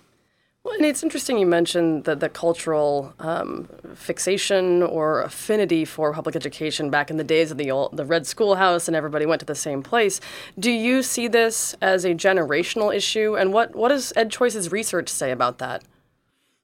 Well, 0.64 0.74
and 0.76 0.86
it's 0.86 1.02
interesting 1.02 1.38
you 1.38 1.46
mentioned 1.46 2.04
the, 2.04 2.14
the 2.14 2.28
cultural 2.28 3.14
um, 3.18 3.68
fixation 3.94 4.82
or 4.82 5.22
affinity 5.22 5.84
for 5.84 6.12
public 6.12 6.36
education 6.36 6.88
back 6.88 7.10
in 7.10 7.16
the 7.16 7.24
days 7.24 7.50
of 7.50 7.58
the 7.58 7.70
old, 7.70 7.96
the 7.96 8.04
red 8.04 8.28
schoolhouse 8.28 8.86
and 8.86 8.96
everybody 8.96 9.26
went 9.26 9.40
to 9.40 9.46
the 9.46 9.56
same 9.56 9.82
place. 9.82 10.20
Do 10.56 10.70
you 10.70 11.02
see 11.02 11.26
this 11.26 11.74
as 11.82 12.04
a 12.04 12.14
generational 12.14 12.94
issue? 12.94 13.36
And 13.36 13.52
what, 13.52 13.74
what 13.74 13.88
does 13.88 14.12
EdChoice's 14.16 14.70
research 14.70 15.08
say 15.08 15.32
about 15.32 15.58
that? 15.58 15.82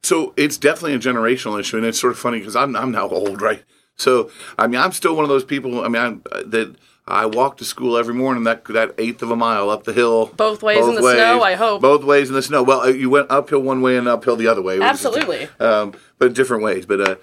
So 0.03 0.33
it's 0.37 0.57
definitely 0.57 0.95
a 0.95 0.99
generational 0.99 1.59
issue, 1.59 1.77
and 1.77 1.85
it's 1.85 2.01
sort 2.01 2.13
of 2.13 2.19
funny 2.19 2.39
because 2.39 2.57
I'm 2.57 2.77
I'm 2.77 2.93
now 2.93 3.09
old, 3.09 3.43
right? 3.43 3.65
So 3.97 4.31
I 4.59 4.67
mean, 4.67 4.81
I'm 4.81 4.93
still 4.93 5.15
one 5.15 5.25
of 5.25 5.29
those 5.29 5.45
people. 5.45 5.85
I 5.85 5.89
mean, 5.89 6.03
I'm, 6.03 6.23
that 6.47 6.77
I 7.09 7.27
walk 7.27 7.57
to 7.59 7.65
school 7.65 7.97
every 7.97 8.15
morning 8.15 8.45
that 8.45 8.65
that 8.67 8.95
eighth 8.99 9.23
of 9.23 9.31
a 9.31 9.37
mile 9.37 9.71
up 9.71 9.85
the 9.85 9.93
hill. 9.93 10.27
Both 10.37 10.63
ways 10.63 10.79
both 10.79 10.91
in 10.91 10.95
the 10.97 11.03
ways, 11.03 11.17
snow, 11.17 11.43
I 11.43 11.55
hope. 11.55 11.81
Both 11.81 12.05
ways 12.05 12.29
in 12.29 12.35
the 12.35 12.43
snow. 12.43 12.63
Well, 12.63 12.83
uh, 12.83 12.89
you 12.89 13.11
went 13.11 13.31
uphill 13.31 13.61
one 13.61 13.81
way 13.81 13.97
and 13.97 14.07
uphill 14.07 14.37
the 14.37 14.49
other 14.49 14.63
way. 14.63 14.81
Absolutely. 14.81 15.49
um, 15.59 15.95
but 16.19 16.35
different 16.35 16.63
ways. 16.63 16.87
But 16.87 17.01
uh, 17.01 17.17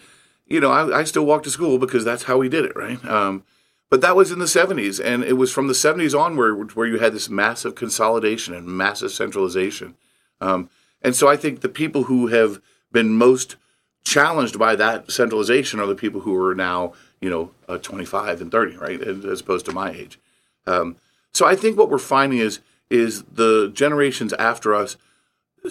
you 0.48 0.60
know, 0.60 0.72
I, 0.72 1.00
I, 1.00 1.04
still 1.04 1.26
walk 1.26 1.44
to 1.44 1.50
school 1.50 1.78
because 1.78 2.04
that's 2.04 2.24
how 2.24 2.38
we 2.38 2.50
did 2.50 2.66
it, 2.66 2.76
right? 2.76 3.04
Um, 3.06 3.44
but 3.90 4.02
that 4.02 4.16
was 4.16 4.32
in 4.32 4.40
the 4.40 4.46
70s, 4.46 5.04
and 5.04 5.24
it 5.24 5.34
was 5.34 5.52
from 5.52 5.68
the 5.68 5.74
70s 5.74 6.20
onward 6.20 6.76
where 6.76 6.88
you 6.88 7.00
had 7.00 7.14
this 7.14 7.30
massive 7.30 7.76
consolidation 7.76 8.54
and 8.54 8.68
massive 8.68 9.12
centralization. 9.12 9.96
Um, 10.42 10.70
and 11.02 11.16
so 11.16 11.28
I 11.28 11.38
think 11.38 11.62
the 11.62 11.70
people 11.70 12.04
who 12.04 12.28
have 12.28 12.62
been 12.92 13.12
most 13.12 13.56
challenged 14.04 14.58
by 14.58 14.76
that 14.76 15.12
centralization 15.12 15.80
are 15.80 15.88
the 15.88 15.96
people 15.96 16.22
who 16.22 16.36
are 16.36 16.56
now 16.56 16.94
you 17.26 17.32
know, 17.32 17.50
uh, 17.68 17.80
25 17.80 18.40
and 18.40 18.52
30, 18.52 18.78
right, 18.78 19.02
as 19.02 19.42
opposed 19.42 19.66
to 19.66 19.72
my 19.72 19.90
age. 19.90 20.20
Um, 20.68 20.98
so 21.34 21.48
I 21.48 21.56
think 21.56 21.76
what 21.76 21.90
we're 21.90 21.98
finding 21.98 22.38
is 22.38 22.60
is 22.92 23.24
the 23.24 23.72
generations 23.74 24.32
after 24.34 24.76
us 24.76 24.96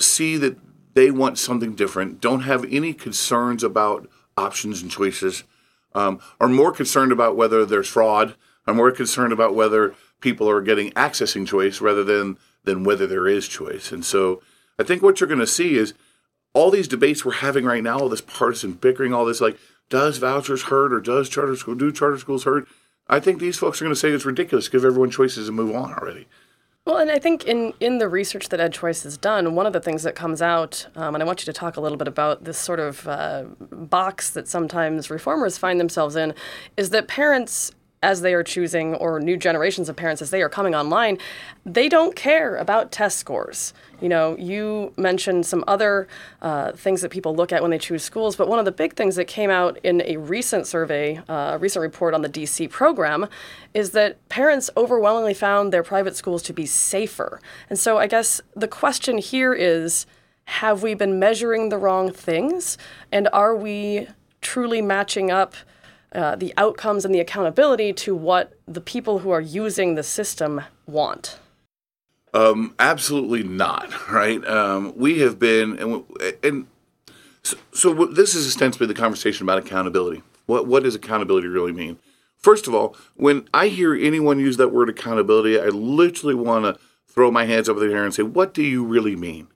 see 0.00 0.37
that 0.37 0.58
they 0.94 1.12
want 1.12 1.38
something 1.38 1.76
different, 1.76 2.20
don't 2.20 2.40
have 2.40 2.64
any 2.73 2.92
concerns 2.92 3.62
about 3.62 4.08
options 4.37 4.82
and 4.82 4.90
choices, 4.90 5.44
um, 5.94 6.18
are 6.40 6.49
more 6.49 6.73
concerned 6.73 7.12
about 7.12 7.37
whether 7.37 7.64
there's 7.64 7.87
fraud, 7.87 8.34
are 8.66 8.75
more 8.75 8.90
concerned 8.90 9.32
about 9.32 9.54
whether 9.54 9.94
people 10.20 10.50
are 10.50 10.61
getting 10.61 10.90
accessing 10.94 11.46
choice 11.46 11.80
rather 11.80 12.02
than 12.02 12.37
than 12.64 12.82
whether 12.82 13.06
there 13.06 13.28
is 13.28 13.46
choice. 13.46 13.92
And 13.92 14.04
so 14.04 14.42
I 14.76 14.82
think 14.82 15.02
what 15.02 15.20
you're 15.20 15.28
going 15.28 15.38
to 15.38 15.46
see 15.46 15.76
is 15.76 15.94
all 16.52 16.73
these 16.73 16.88
debates 16.88 17.25
we're 17.25 17.34
having 17.34 17.64
right 17.64 17.82
now, 17.82 18.00
all 18.00 18.08
this 18.08 18.20
partisan 18.20 18.73
bickering, 18.73 19.14
all 19.14 19.25
this 19.25 19.40
like 19.40 19.56
does 19.88 20.18
vouchers 20.18 20.64
hurt 20.64 20.92
or 20.92 21.00
does 21.00 21.28
charter 21.28 21.56
school 21.56 21.74
do 21.74 21.92
charter 21.92 22.18
schools 22.18 22.44
hurt? 22.44 22.66
I 23.08 23.20
think 23.20 23.38
these 23.38 23.58
folks 23.58 23.80
are 23.80 23.84
going 23.84 23.94
to 23.94 24.00
say 24.00 24.10
it's 24.10 24.24
ridiculous. 24.24 24.68
Give 24.68 24.84
everyone 24.84 25.10
choices 25.10 25.48
and 25.48 25.56
move 25.56 25.74
on 25.74 25.92
already. 25.92 26.26
Well, 26.86 26.98
and 26.98 27.10
I 27.10 27.18
think 27.18 27.46
in, 27.46 27.72
in 27.80 27.96
the 27.96 28.08
research 28.08 28.50
that 28.50 28.60
EdChoice 28.60 29.04
has 29.04 29.16
done, 29.16 29.54
one 29.54 29.64
of 29.64 29.72
the 29.72 29.80
things 29.80 30.02
that 30.02 30.14
comes 30.14 30.42
out, 30.42 30.86
um, 30.96 31.14
and 31.14 31.22
I 31.22 31.26
want 31.26 31.40
you 31.40 31.46
to 31.46 31.52
talk 31.52 31.78
a 31.78 31.80
little 31.80 31.96
bit 31.96 32.08
about 32.08 32.44
this 32.44 32.58
sort 32.58 32.78
of 32.78 33.08
uh, 33.08 33.44
box 33.58 34.30
that 34.30 34.48
sometimes 34.48 35.08
reformers 35.08 35.56
find 35.56 35.80
themselves 35.80 36.14
in, 36.14 36.34
is 36.76 36.90
that 36.90 37.08
parents 37.08 37.72
as 38.04 38.20
they 38.20 38.34
are 38.34 38.42
choosing, 38.42 38.94
or 38.96 39.18
new 39.18 39.37
generations 39.37 39.88
of 39.88 39.96
parents 39.96 40.20
as 40.20 40.28
they 40.28 40.42
are 40.42 40.49
coming 40.50 40.75
online, 40.75 41.18
they 41.64 41.88
don't 41.88 42.14
care 42.14 42.56
about 42.56 42.92
test 42.92 43.16
scores. 43.18 43.73
You 44.00 44.11
know, 44.11 44.37
you 44.37 44.92
mentioned 44.99 45.46
some 45.46 45.64
other 45.66 46.06
uh, 46.42 46.73
things 46.73 47.00
that 47.00 47.11
people 47.11 47.34
look 47.34 47.50
at 47.50 47.62
when 47.62 47.70
they 47.70 47.78
choose 47.78 48.04
schools, 48.04 48.37
but 48.37 48.46
one 48.46 48.58
of 48.58 48.66
the 48.66 48.73
big 48.73 48.94
things 48.94 49.16
that 49.16 49.25
came 49.25 49.49
out 49.49 49.78
in 49.82 50.02
a 50.02 50.18
recent 50.18 50.66
survey, 50.66 51.16
uh, 51.28 51.52
a 51.54 51.58
recent 51.58 51.82
report 51.82 52.12
on 52.12 52.20
the 52.20 52.28
DC 52.28 52.68
program, 52.68 53.26
is 53.73 53.92
that 53.92 54.28
parents 54.28 54.68
overwhelmingly 54.76 55.34
found 55.34 55.73
their 55.73 55.82
private 55.82 56.14
schools 56.14 56.42
to 56.42 56.52
be 56.52 56.66
safer. 56.66 57.40
And 57.70 57.78
so 57.78 57.96
I 57.96 58.06
guess 58.06 58.42
the 58.54 58.68
question 58.68 59.16
here 59.16 59.54
is 59.54 60.06
have 60.44 60.82
we 60.82 60.92
been 60.92 61.18
measuring 61.18 61.70
the 61.70 61.78
wrong 61.78 62.12
things? 62.12 62.76
And 63.11 63.28
are 63.32 63.56
we 63.56 64.08
truly 64.42 64.82
matching 64.82 65.30
up? 65.30 65.54
Uh, 66.14 66.37
the 66.37 66.54
outcomes 66.56 67.04
and 67.04 67.14
the 67.14 67.21
accountability 67.21 67.92
to 67.92 68.14
what 68.14 68.52
the 68.68 68.80
people 68.80 69.18
who 69.18 69.31
are 69.31 69.40
using 69.40 69.94
the 69.94 70.03
system 70.03 70.62
want? 70.87 71.38
Um, 72.33 72.74
absolutely 72.79 73.42
not. 73.42 73.92
Right? 74.11 74.46
Um, 74.46 74.92
we 74.96 75.20
have 75.20 75.38
been, 75.38 75.79
and, 75.79 76.05
and 76.42 76.66
so, 77.42 77.57
so, 77.72 78.07
this 78.07 78.35
is 78.35 78.46
ostensibly 78.46 78.87
the 78.87 78.94
conversation 78.94 79.44
about 79.44 79.59
accountability. 79.59 80.22
What 80.46 80.66
what 80.66 80.83
does 80.83 80.94
accountability 80.94 81.48
really 81.48 81.72
mean? 81.72 81.98
First 82.37 82.68
of 82.68 82.74
all, 82.74 82.96
when 83.16 83.48
I 83.53 83.68
hear 83.68 83.94
anyone 83.94 84.38
use 84.38 84.57
that 84.59 84.68
word 84.68 84.88
accountability, 84.88 85.59
I 85.59 85.66
literally 85.66 86.35
want 86.35 86.64
to 86.64 86.81
throw 87.09 87.31
my 87.31 87.44
hands 87.44 87.68
up 87.68 87.77
in 87.77 87.88
the 87.88 87.94
air 87.94 88.05
and 88.05 88.14
say, 88.14 88.22
"What 88.22 88.55
do 88.55 88.62
you 88.62 88.85
really 88.85 89.16
mean?" 89.16 89.48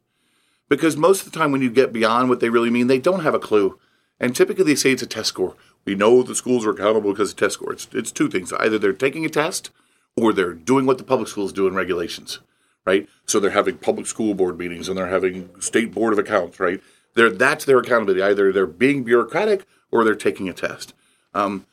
Because 0.68 0.97
most 0.97 1.25
of 1.25 1.31
the 1.31 1.38
time, 1.38 1.53
when 1.53 1.62
you 1.62 1.71
get 1.71 1.92
beyond 1.92 2.29
what 2.29 2.40
they 2.40 2.51
really 2.51 2.71
mean, 2.71 2.88
they 2.88 2.99
don't 2.99 3.23
have 3.23 3.35
a 3.35 3.38
clue. 3.38 3.79
And 4.21 4.35
typically, 4.35 4.64
they 4.64 4.75
say 4.75 4.92
it's 4.92 5.03
a 5.03 5.07
test 5.07 5.29
score. 5.29 5.55
We 5.88 5.94
know 5.94 6.22
the 6.22 6.35
schools 6.35 6.66
are 6.66 6.72
accountable 6.72 7.12
because 7.12 7.31
of 7.31 7.38
test 7.38 7.55
scores. 7.55 7.88
It's, 7.94 8.12
two 8.12 8.29
things. 8.29 8.53
Either 8.53 8.79
they're 8.79 8.92
taking 8.92 9.24
a 9.24 9.31
test 9.31 9.70
or 10.18 10.35
they're 10.35 10.53
doing 10.53 10.85
what 10.85 10.98
the 10.98 11.03
public 11.03 11.29
schools 11.29 11.51
do 11.51 11.66
in 11.66 11.74
regulations, 11.74 12.40
right? 12.85 13.09
So 13.24 13.40
they're 13.40 13.53
having 13.53 13.79
public 13.79 14.07
school 14.07 14.35
board 14.35 14.59
meetings 14.59 14.90
and 14.90 14.98
they're 14.98 15.09
having 15.09 15.48
state 15.62 15.94
board 15.94 16.12
of 16.12 16.18
accounts, 16.18 16.61
right? 16.61 16.83
They're, 17.14 17.31
that's 17.31 17.64
their 17.64 17.79
accountability. 17.79 18.20
Either 18.20 18.53
they're 18.53 18.66
being 18.66 19.03
bureaucratic 19.03 19.64
or 19.90 20.05
they're 20.05 20.14
taking 20.14 20.46
a 20.46 20.53
test. 20.53 20.92
Um, 21.33 21.64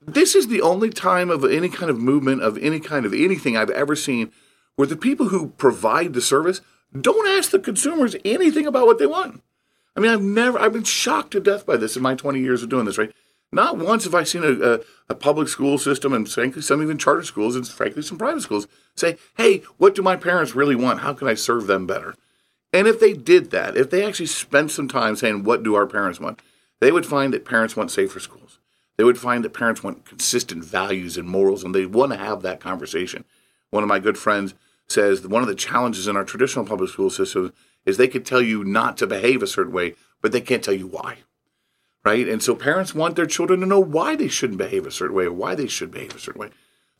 this 0.00 0.36
is 0.36 0.46
the 0.46 0.62
only 0.62 0.90
time 0.90 1.28
of 1.28 1.44
any 1.44 1.68
kind 1.68 1.90
of 1.90 1.98
movement 1.98 2.42
of 2.42 2.56
any 2.58 2.78
kind 2.78 3.04
of 3.04 3.12
anything 3.12 3.56
I've 3.56 3.70
ever 3.70 3.96
seen 3.96 4.30
where 4.76 4.86
the 4.86 4.96
people 4.96 5.30
who 5.30 5.48
provide 5.48 6.12
the 6.12 6.20
service 6.20 6.60
don't 7.00 7.26
ask 7.36 7.50
the 7.50 7.58
consumers 7.58 8.14
anything 8.24 8.64
about 8.64 8.86
what 8.86 9.00
they 9.00 9.06
want. 9.06 9.42
I 9.96 10.00
mean, 10.00 10.12
I've 10.12 10.22
never, 10.22 10.56
I've 10.56 10.72
been 10.72 10.84
shocked 10.84 11.32
to 11.32 11.40
death 11.40 11.66
by 11.66 11.76
this 11.76 11.96
in 11.96 12.02
my 12.04 12.14
20 12.14 12.38
years 12.38 12.62
of 12.62 12.68
doing 12.68 12.84
this, 12.84 12.96
right? 12.96 13.12
Not 13.52 13.78
once 13.78 14.04
have 14.04 14.14
I 14.14 14.24
seen 14.24 14.42
a, 14.42 14.74
a, 14.74 14.80
a, 15.08 15.14
public 15.14 15.48
school 15.48 15.78
system, 15.78 16.12
and 16.12 16.28
frankly, 16.28 16.62
some 16.62 16.82
even 16.82 16.98
charter 16.98 17.22
schools, 17.22 17.54
and 17.54 17.66
frankly, 17.66 18.02
some 18.02 18.18
private 18.18 18.42
schools, 18.42 18.66
say, 18.96 19.16
hey, 19.36 19.62
what 19.78 19.94
do 19.94 20.02
my 20.02 20.16
parents 20.16 20.54
really 20.54 20.74
want? 20.74 21.00
How 21.00 21.12
can 21.12 21.28
I 21.28 21.34
serve 21.34 21.66
them 21.66 21.86
better? 21.86 22.16
And 22.72 22.88
if 22.88 22.98
they 22.98 23.12
did 23.12 23.52
that, 23.52 23.76
if 23.76 23.88
they 23.88 24.04
actually 24.04 24.26
spent 24.26 24.72
some 24.72 24.88
time 24.88 25.16
saying, 25.16 25.44
what 25.44 25.62
do 25.62 25.74
our 25.74 25.86
parents 25.86 26.20
want? 26.20 26.42
They 26.80 26.90
would 26.90 27.06
find 27.06 27.32
that 27.32 27.44
parents 27.44 27.76
want 27.76 27.90
safer 27.90 28.20
schools. 28.20 28.58
They 28.96 29.04
would 29.04 29.18
find 29.18 29.44
that 29.44 29.54
parents 29.54 29.82
want 29.82 30.04
consistent 30.04 30.64
values 30.64 31.16
and 31.16 31.28
morals, 31.28 31.62
and 31.62 31.74
they 31.74 31.86
want 31.86 32.12
to 32.12 32.18
have 32.18 32.42
that 32.42 32.60
conversation. 32.60 33.24
One 33.70 33.82
of 33.82 33.88
my 33.88 34.00
good 34.00 34.18
friends 34.18 34.54
says 34.88 35.22
that 35.22 35.30
one 35.30 35.42
of 35.42 35.48
the 35.48 35.54
challenges 35.54 36.08
in 36.08 36.16
our 36.16 36.24
traditional 36.24 36.64
public 36.64 36.90
school 36.90 37.10
system 37.10 37.52
is 37.84 37.96
they 37.96 38.08
could 38.08 38.26
tell 38.26 38.42
you 38.42 38.64
not 38.64 38.96
to 38.96 39.06
behave 39.06 39.42
a 39.42 39.46
certain 39.46 39.72
way, 39.72 39.94
but 40.20 40.32
they 40.32 40.40
can't 40.40 40.64
tell 40.64 40.74
you 40.74 40.86
why 40.86 41.18
right? 42.06 42.28
And 42.28 42.40
so 42.40 42.54
parents 42.54 42.94
want 42.94 43.16
their 43.16 43.26
children 43.26 43.58
to 43.58 43.66
know 43.66 43.80
why 43.80 44.14
they 44.14 44.28
shouldn't 44.28 44.58
behave 44.58 44.86
a 44.86 44.92
certain 44.92 45.16
way 45.16 45.24
or 45.24 45.32
why 45.32 45.56
they 45.56 45.66
should 45.66 45.90
behave 45.90 46.14
a 46.14 46.20
certain 46.20 46.40
way. 46.40 46.50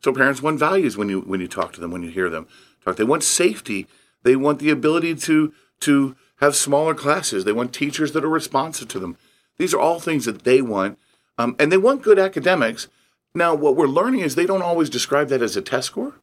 So 0.03 0.11
parents 0.11 0.41
want 0.41 0.59
values 0.59 0.97
when 0.97 1.07
you 1.07 1.21
when 1.21 1.39
you 1.39 1.47
talk 1.47 1.71
to 1.73 1.79
them, 1.79 1.91
when 1.91 2.03
you 2.03 2.09
hear 2.09 2.29
them 2.29 2.45
talk. 2.83 2.97
They 2.97 3.05
want 3.05 3.23
safety. 3.23 3.87
They 4.23 4.35
want 4.35 4.59
the 4.59 4.69
ability 4.69 5.15
to 5.15 5.53
to 5.79 6.15
have 6.41 6.57
smaller 6.57 6.93
classes. 6.93 7.45
They 7.45 7.53
want 7.53 7.73
teachers 7.73 8.11
that 8.11 8.25
are 8.25 8.39
responsive 8.41 8.89
to 8.89 8.99
them. 8.99 9.17
These 9.57 9.73
are 9.73 9.79
all 9.79 10.01
things 10.01 10.25
that 10.25 10.43
they 10.43 10.61
want, 10.61 10.99
um, 11.37 11.55
and 11.57 11.71
they 11.71 11.77
want 11.77 12.03
good 12.03 12.19
academics. 12.19 12.89
Now, 13.33 13.55
what 13.55 13.77
we're 13.77 13.87
learning 13.87 14.19
is 14.19 14.35
they 14.35 14.45
don't 14.45 14.61
always 14.61 14.89
describe 14.89 15.29
that 15.29 15.41
as 15.41 15.55
a 15.55 15.61
test 15.61 15.87
score, 15.87 16.15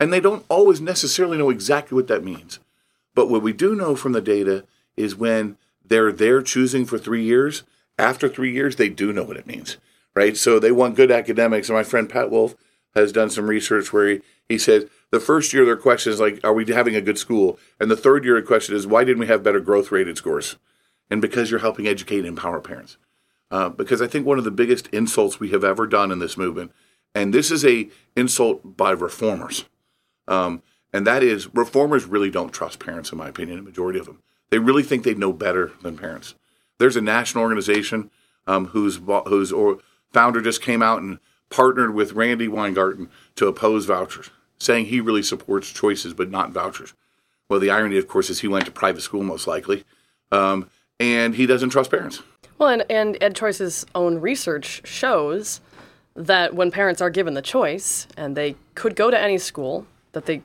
and 0.00 0.12
they 0.12 0.20
don't 0.20 0.44
always 0.48 0.80
necessarily 0.80 1.38
know 1.38 1.50
exactly 1.50 1.94
what 1.94 2.08
that 2.08 2.24
means. 2.24 2.58
But 3.14 3.30
what 3.30 3.42
we 3.42 3.52
do 3.52 3.76
know 3.76 3.94
from 3.94 4.12
the 4.12 4.20
data 4.20 4.64
is 4.96 5.14
when 5.14 5.56
they're 5.84 6.12
there 6.12 6.42
choosing 6.42 6.84
for 6.84 6.98
three 6.98 7.22
years, 7.22 7.62
after 7.98 8.28
three 8.28 8.52
years, 8.52 8.76
they 8.76 8.88
do 8.88 9.12
know 9.12 9.24
what 9.24 9.36
it 9.36 9.46
means, 9.46 9.76
right? 10.14 10.36
So 10.36 10.58
they 10.58 10.72
want 10.72 10.96
good 10.96 11.10
academics. 11.10 11.68
And 11.68 11.76
my 11.76 11.84
friend 11.84 12.08
Pat 12.08 12.30
Wolf 12.30 12.54
has 12.94 13.12
done 13.12 13.30
some 13.30 13.48
research 13.48 13.92
where 13.92 14.08
he, 14.08 14.20
he 14.48 14.58
says 14.58 14.86
the 15.10 15.20
first 15.20 15.52
year 15.52 15.64
their 15.64 15.76
question 15.76 16.12
is 16.12 16.20
like, 16.20 16.40
are 16.44 16.52
we 16.52 16.64
having 16.66 16.96
a 16.96 17.00
good 17.00 17.18
school? 17.18 17.58
And 17.80 17.90
the 17.90 17.96
third 17.96 18.24
year 18.24 18.40
the 18.40 18.46
question 18.46 18.74
is, 18.74 18.86
why 18.86 19.04
didn't 19.04 19.20
we 19.20 19.26
have 19.26 19.42
better 19.42 19.60
growth 19.60 19.92
rated 19.92 20.16
scores? 20.16 20.56
And 21.10 21.20
because 21.20 21.50
you're 21.50 21.60
helping 21.60 21.86
educate 21.86 22.20
and 22.20 22.28
empower 22.28 22.60
parents. 22.60 22.96
Uh, 23.50 23.68
because 23.68 24.02
I 24.02 24.06
think 24.06 24.26
one 24.26 24.38
of 24.38 24.44
the 24.44 24.50
biggest 24.50 24.88
insults 24.88 25.38
we 25.38 25.50
have 25.50 25.64
ever 25.64 25.86
done 25.86 26.10
in 26.10 26.18
this 26.18 26.36
movement, 26.36 26.72
and 27.14 27.32
this 27.32 27.50
is 27.50 27.64
a 27.64 27.88
insult 28.16 28.76
by 28.76 28.90
reformers, 28.90 29.66
um, 30.26 30.62
and 30.92 31.06
that 31.06 31.22
is 31.22 31.54
reformers 31.54 32.06
really 32.06 32.30
don't 32.30 32.52
trust 32.52 32.80
parents, 32.80 33.12
in 33.12 33.18
my 33.18 33.28
opinion, 33.28 33.58
a 33.58 33.62
majority 33.62 33.98
of 33.98 34.06
them. 34.06 34.22
They 34.50 34.58
really 34.58 34.82
think 34.82 35.04
they 35.04 35.14
know 35.14 35.32
better 35.32 35.72
than 35.82 35.96
parents. 35.96 36.34
There's 36.78 36.96
a 36.96 37.00
national 37.00 37.44
organization 37.44 38.10
um, 38.46 38.66
whose 38.66 39.00
whose 39.26 39.52
or 39.52 39.78
founder 40.12 40.40
just 40.40 40.62
came 40.62 40.82
out 40.82 41.02
and 41.02 41.18
partnered 41.50 41.94
with 41.94 42.12
Randi 42.12 42.48
Weingarten 42.48 43.08
to 43.36 43.46
oppose 43.46 43.84
vouchers, 43.84 44.30
saying 44.58 44.86
he 44.86 45.00
really 45.00 45.22
supports 45.22 45.70
choices 45.70 46.14
but 46.14 46.30
not 46.30 46.50
vouchers. 46.50 46.94
Well, 47.48 47.60
the 47.60 47.70
irony, 47.70 47.98
of 47.98 48.08
course, 48.08 48.30
is 48.30 48.40
he 48.40 48.48
went 48.48 48.64
to 48.66 48.72
private 48.72 49.02
school 49.02 49.22
most 49.22 49.46
likely, 49.46 49.84
um, 50.32 50.70
and 50.98 51.34
he 51.34 51.46
doesn't 51.46 51.70
trust 51.70 51.90
parents. 51.90 52.22
Well, 52.58 52.68
and, 52.68 52.84
and 52.88 53.16
EdChoice's 53.20 53.84
own 53.94 54.20
research 54.20 54.82
shows 54.84 55.60
that 56.14 56.54
when 56.54 56.70
parents 56.70 57.00
are 57.00 57.10
given 57.10 57.34
the 57.34 57.42
choice 57.42 58.06
and 58.16 58.36
they 58.36 58.56
could 58.74 58.94
go 58.94 59.10
to 59.10 59.20
any 59.20 59.38
school 59.38 59.86
that 60.12 60.26
they 60.26 60.42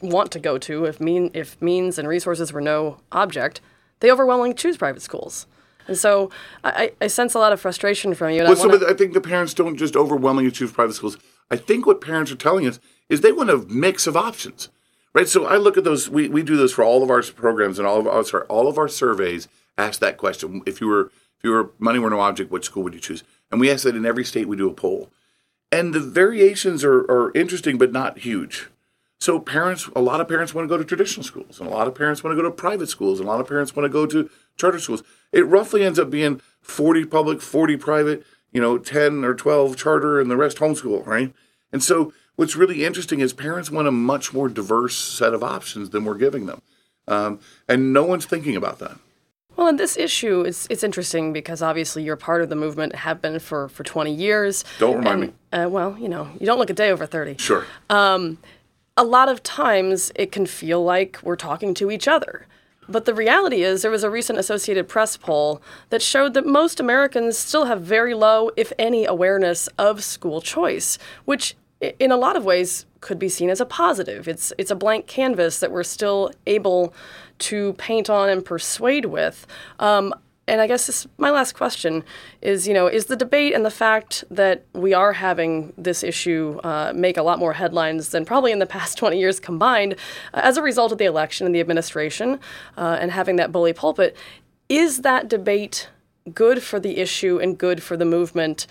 want 0.00 0.30
to 0.30 0.38
go 0.38 0.58
to 0.58 0.84
if 0.84 1.00
mean 1.00 1.30
if 1.34 1.60
means 1.60 1.98
and 1.98 2.06
resources 2.06 2.52
were 2.52 2.60
no 2.60 2.98
object, 3.10 3.60
they 4.00 4.10
overwhelmingly 4.10 4.54
choose 4.54 4.76
private 4.76 5.02
schools. 5.02 5.46
And 5.88 5.96
so 5.96 6.30
I, 6.62 6.92
I 7.00 7.06
sense 7.08 7.34
a 7.34 7.38
lot 7.38 7.52
of 7.52 7.60
frustration 7.60 8.14
from 8.14 8.30
you. 8.30 8.42
well, 8.42 8.56
I, 8.56 8.66
wanna... 8.66 8.78
so 8.78 8.88
I 8.88 8.94
think 8.94 9.14
the 9.14 9.20
parents 9.20 9.54
don't 9.54 9.76
just 9.76 9.96
overwhelmingly 9.96 10.52
choose 10.52 10.70
private 10.70 10.92
schools. 10.92 11.16
I 11.50 11.56
think 11.56 11.86
what 11.86 12.00
parents 12.00 12.30
are 12.30 12.36
telling 12.36 12.66
us 12.66 12.78
is 13.08 13.22
they 13.22 13.32
want 13.32 13.50
a 13.50 13.58
mix 13.58 14.06
of 14.06 14.16
options, 14.16 14.68
right? 15.14 15.26
So 15.26 15.46
I 15.46 15.56
look 15.56 15.76
at 15.76 15.84
those. 15.84 16.08
We, 16.08 16.28
we 16.28 16.42
do 16.42 16.56
this 16.56 16.72
for 16.72 16.84
all 16.84 17.02
of 17.02 17.10
our 17.10 17.22
programs 17.22 17.78
and 17.78 17.88
all 17.88 17.98
of 17.98 18.06
our 18.06 18.22
sorry, 18.22 18.44
all 18.46 18.68
of 18.68 18.78
our 18.78 18.88
surveys. 18.88 19.48
Ask 19.78 20.00
that 20.00 20.18
question: 20.18 20.62
If 20.66 20.80
you 20.80 20.88
were 20.88 21.10
if 21.38 21.44
you 21.44 21.50
were 21.50 21.70
money 21.78 21.98
were 21.98 22.10
no 22.10 22.20
object, 22.20 22.50
which 22.50 22.66
school 22.66 22.82
would 22.82 22.94
you 22.94 23.00
choose? 23.00 23.24
And 23.50 23.60
we 23.60 23.70
ask 23.70 23.84
that 23.84 23.96
in 23.96 24.04
every 24.04 24.24
state. 24.24 24.46
We 24.46 24.56
do 24.56 24.68
a 24.68 24.74
poll, 24.74 25.10
and 25.72 25.94
the 25.94 26.00
variations 26.00 26.84
are, 26.84 27.00
are 27.10 27.32
interesting, 27.34 27.78
but 27.78 27.92
not 27.92 28.18
huge. 28.18 28.68
So 29.20 29.40
parents, 29.40 29.88
a 29.96 30.00
lot 30.00 30.20
of 30.20 30.28
parents 30.28 30.54
want 30.54 30.64
to 30.64 30.68
go 30.68 30.76
to 30.78 30.84
traditional 30.84 31.24
schools, 31.24 31.58
and 31.58 31.68
a 31.68 31.72
lot 31.72 31.88
of 31.88 31.94
parents 31.94 32.22
want 32.22 32.36
to 32.36 32.40
go 32.40 32.48
to 32.48 32.54
private 32.54 32.88
schools, 32.88 33.18
and 33.18 33.28
a 33.28 33.32
lot 33.32 33.40
of 33.40 33.48
parents 33.48 33.74
want 33.74 33.84
to 33.84 33.88
go 33.88 34.06
to 34.06 34.30
charter 34.56 34.78
schools. 34.78 35.02
It 35.32 35.46
roughly 35.46 35.84
ends 35.84 35.98
up 35.98 36.10
being 36.10 36.40
40 36.60 37.04
public, 37.06 37.40
40 37.40 37.76
private, 37.76 38.26
you 38.52 38.60
know, 38.60 38.78
10 38.78 39.24
or 39.24 39.34
12 39.34 39.76
charter, 39.76 40.20
and 40.20 40.30
the 40.30 40.36
rest 40.36 40.58
homeschool, 40.58 41.06
right? 41.06 41.32
And 41.72 41.82
so 41.82 42.12
what's 42.36 42.56
really 42.56 42.84
interesting 42.84 43.20
is 43.20 43.32
parents 43.32 43.70
want 43.70 43.88
a 43.88 43.92
much 43.92 44.32
more 44.32 44.48
diverse 44.48 44.96
set 44.96 45.34
of 45.34 45.42
options 45.42 45.90
than 45.90 46.04
we're 46.04 46.14
giving 46.14 46.46
them. 46.46 46.62
Um, 47.06 47.40
and 47.68 47.92
no 47.92 48.04
one's 48.04 48.26
thinking 48.26 48.56
about 48.56 48.78
that. 48.78 48.98
Well, 49.56 49.66
in 49.66 49.76
this 49.76 49.96
issue, 49.96 50.42
it's 50.42 50.68
it's 50.70 50.84
interesting 50.84 51.32
because 51.32 51.62
obviously 51.62 52.04
you're 52.04 52.14
part 52.14 52.42
of 52.42 52.48
the 52.48 52.54
movement, 52.54 52.94
have 52.94 53.20
been 53.20 53.40
for, 53.40 53.68
for 53.68 53.82
20 53.82 54.14
years. 54.14 54.64
Don't 54.78 54.98
remind 54.98 55.22
and, 55.24 55.32
me. 55.32 55.64
Uh, 55.64 55.68
well, 55.68 55.98
you 55.98 56.08
know, 56.08 56.28
you 56.38 56.46
don't 56.46 56.58
look 56.58 56.70
a 56.70 56.74
day 56.74 56.92
over 56.92 57.06
30. 57.06 57.38
Sure. 57.38 57.66
Um, 57.90 58.38
a 58.96 59.02
lot 59.02 59.28
of 59.28 59.42
times 59.42 60.12
it 60.14 60.30
can 60.30 60.46
feel 60.46 60.84
like 60.84 61.18
we're 61.24 61.36
talking 61.36 61.74
to 61.74 61.90
each 61.90 62.06
other. 62.06 62.46
But 62.88 63.04
the 63.04 63.14
reality 63.14 63.62
is, 63.62 63.82
there 63.82 63.90
was 63.90 64.04
a 64.04 64.10
recent 64.10 64.38
Associated 64.38 64.88
Press 64.88 65.16
poll 65.16 65.60
that 65.90 66.02
showed 66.02 66.34
that 66.34 66.46
most 66.46 66.80
Americans 66.80 67.36
still 67.36 67.66
have 67.66 67.82
very 67.82 68.14
low, 68.14 68.50
if 68.56 68.72
any, 68.78 69.04
awareness 69.04 69.68
of 69.78 70.02
school 70.02 70.40
choice, 70.40 70.98
which 71.24 71.54
in 71.80 72.10
a 72.10 72.16
lot 72.16 72.36
of 72.36 72.44
ways 72.44 72.86
could 73.00 73.18
be 73.18 73.28
seen 73.28 73.50
as 73.50 73.60
a 73.60 73.66
positive. 73.66 74.26
It's 74.26 74.52
it's 74.58 74.70
a 74.70 74.74
blank 74.74 75.06
canvas 75.06 75.60
that 75.60 75.70
we're 75.70 75.84
still 75.84 76.32
able 76.46 76.92
to 77.40 77.74
paint 77.74 78.10
on 78.10 78.28
and 78.28 78.44
persuade 78.44 79.04
with. 79.04 79.46
Um, 79.78 80.14
and 80.48 80.60
I 80.60 80.66
guess 80.66 80.86
this, 80.86 81.06
my 81.18 81.30
last 81.30 81.52
question 81.52 82.04
is, 82.40 82.66
you 82.66 82.74
know, 82.74 82.86
is 82.86 83.06
the 83.06 83.16
debate 83.16 83.54
and 83.54 83.64
the 83.64 83.70
fact 83.70 84.24
that 84.30 84.64
we 84.72 84.94
are 84.94 85.12
having 85.12 85.72
this 85.76 86.02
issue 86.02 86.58
uh, 86.64 86.92
make 86.94 87.16
a 87.16 87.22
lot 87.22 87.38
more 87.38 87.52
headlines 87.52 88.08
than 88.08 88.24
probably 88.24 88.50
in 88.50 88.58
the 88.58 88.66
past 88.78 88.98
20 88.98 89.18
years 89.18 89.38
combined 89.38 89.94
uh, 90.34 90.40
as 90.42 90.56
a 90.56 90.62
result 90.62 90.90
of 90.92 90.98
the 90.98 91.04
election 91.04 91.46
and 91.46 91.54
the 91.54 91.60
administration 91.60 92.40
uh, 92.76 92.96
and 93.00 93.10
having 93.12 93.36
that 93.36 93.52
bully 93.52 93.72
pulpit, 93.72 94.16
is 94.68 95.02
that 95.02 95.28
debate 95.28 95.88
good 96.34 96.62
for 96.62 96.80
the 96.80 96.98
issue 96.98 97.38
and 97.38 97.58
good 97.58 97.82
for 97.82 97.96
the 97.96 98.04
movement 98.04 98.66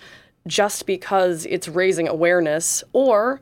just 0.46 0.86
because 0.86 1.46
it's 1.46 1.68
raising 1.68 2.08
awareness, 2.08 2.82
or 2.92 3.40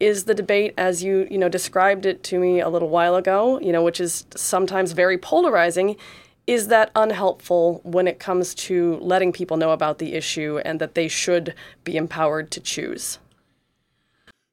is 0.00 0.24
the 0.24 0.34
debate 0.34 0.74
as 0.76 1.02
you 1.02 1.26
you 1.30 1.38
know 1.38 1.48
described 1.48 2.06
it 2.06 2.22
to 2.22 2.38
me 2.38 2.60
a 2.60 2.68
little 2.68 2.88
while 2.88 3.16
ago, 3.16 3.58
you 3.60 3.72
know, 3.72 3.82
which 3.82 4.00
is 4.00 4.26
sometimes 4.36 4.92
very 4.92 5.18
polarizing? 5.18 5.96
Is 6.46 6.68
that 6.68 6.90
unhelpful 6.94 7.80
when 7.84 8.06
it 8.06 8.18
comes 8.18 8.54
to 8.54 8.96
letting 9.00 9.32
people 9.32 9.56
know 9.56 9.70
about 9.70 9.98
the 9.98 10.14
issue 10.14 10.60
and 10.64 10.80
that 10.80 10.94
they 10.94 11.08
should 11.08 11.54
be 11.84 11.96
empowered 11.96 12.50
to 12.52 12.60
choose? 12.60 13.18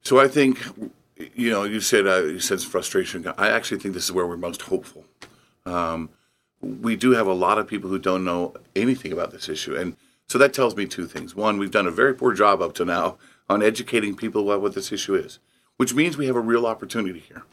So 0.01 0.19
I 0.19 0.27
think, 0.27 0.59
you 1.35 1.51
know, 1.51 1.63
you 1.63 1.79
said 1.79 2.07
uh, 2.07 2.23
you 2.23 2.39
said 2.39 2.61
frustration. 2.61 3.27
I 3.37 3.49
actually 3.49 3.79
think 3.79 3.93
this 3.93 4.05
is 4.05 4.11
where 4.11 4.25
we're 4.25 4.37
most 4.37 4.63
hopeful. 4.63 5.05
Um, 5.65 6.09
we 6.61 6.95
do 6.95 7.11
have 7.11 7.27
a 7.27 7.33
lot 7.33 7.57
of 7.57 7.67
people 7.67 7.89
who 7.89 7.99
don't 7.99 8.23
know 8.23 8.53
anything 8.75 9.11
about 9.11 9.31
this 9.31 9.49
issue, 9.49 9.75
and 9.75 9.95
so 10.27 10.37
that 10.37 10.53
tells 10.53 10.75
me 10.75 10.85
two 10.85 11.07
things. 11.07 11.35
One, 11.35 11.57
we've 11.57 11.71
done 11.71 11.87
a 11.87 11.91
very 11.91 12.13
poor 12.13 12.33
job 12.33 12.61
up 12.61 12.73
to 12.75 12.85
now 12.85 13.17
on 13.49 13.61
educating 13.61 14.15
people 14.15 14.43
about 14.43 14.61
what 14.61 14.73
this 14.73 14.91
issue 14.91 15.13
is, 15.13 15.39
which 15.77 15.93
means 15.93 16.17
we 16.17 16.27
have 16.27 16.35
a 16.35 16.41
real 16.41 16.65
opportunity 16.65 17.19
here. 17.19 17.43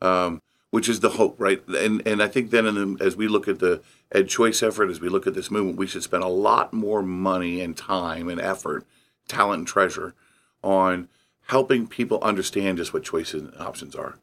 Um, 0.00 0.40
which 0.72 0.88
is 0.88 1.00
the 1.00 1.10
hope, 1.10 1.36
right? 1.38 1.62
And 1.68 2.04
and 2.06 2.22
I 2.22 2.28
think 2.28 2.50
then 2.50 2.64
the, 2.64 2.96
as 3.04 3.14
we 3.14 3.28
look 3.28 3.46
at 3.46 3.58
the 3.58 3.82
Ed 4.10 4.28
Choice 4.28 4.62
effort, 4.62 4.88
as 4.88 5.02
we 5.02 5.10
look 5.10 5.26
at 5.26 5.34
this 5.34 5.50
movement, 5.50 5.76
we 5.76 5.86
should 5.86 6.02
spend 6.02 6.24
a 6.24 6.28
lot 6.28 6.72
more 6.72 7.02
money 7.02 7.60
and 7.60 7.76
time 7.76 8.28
and 8.30 8.40
effort, 8.40 8.86
talent 9.28 9.58
and 9.58 9.68
treasure 9.68 10.14
on 10.64 11.08
helping 11.48 11.86
people 11.86 12.18
understand 12.22 12.78
just 12.78 12.94
what 12.94 13.04
choices 13.04 13.42
and 13.42 13.54
options 13.60 13.94
are. 13.94 14.18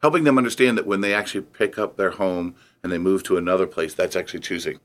Helping 0.00 0.22
them 0.22 0.38
understand 0.38 0.78
that 0.78 0.86
when 0.86 1.00
they 1.00 1.12
actually 1.12 1.40
pick 1.40 1.76
up 1.76 1.96
their 1.96 2.12
home 2.12 2.54
and 2.80 2.92
they 2.92 2.98
move 2.98 3.24
to 3.24 3.36
another 3.36 3.66
place, 3.66 3.92
that's 3.92 4.14
actually 4.14 4.38
choosing. 4.38 4.78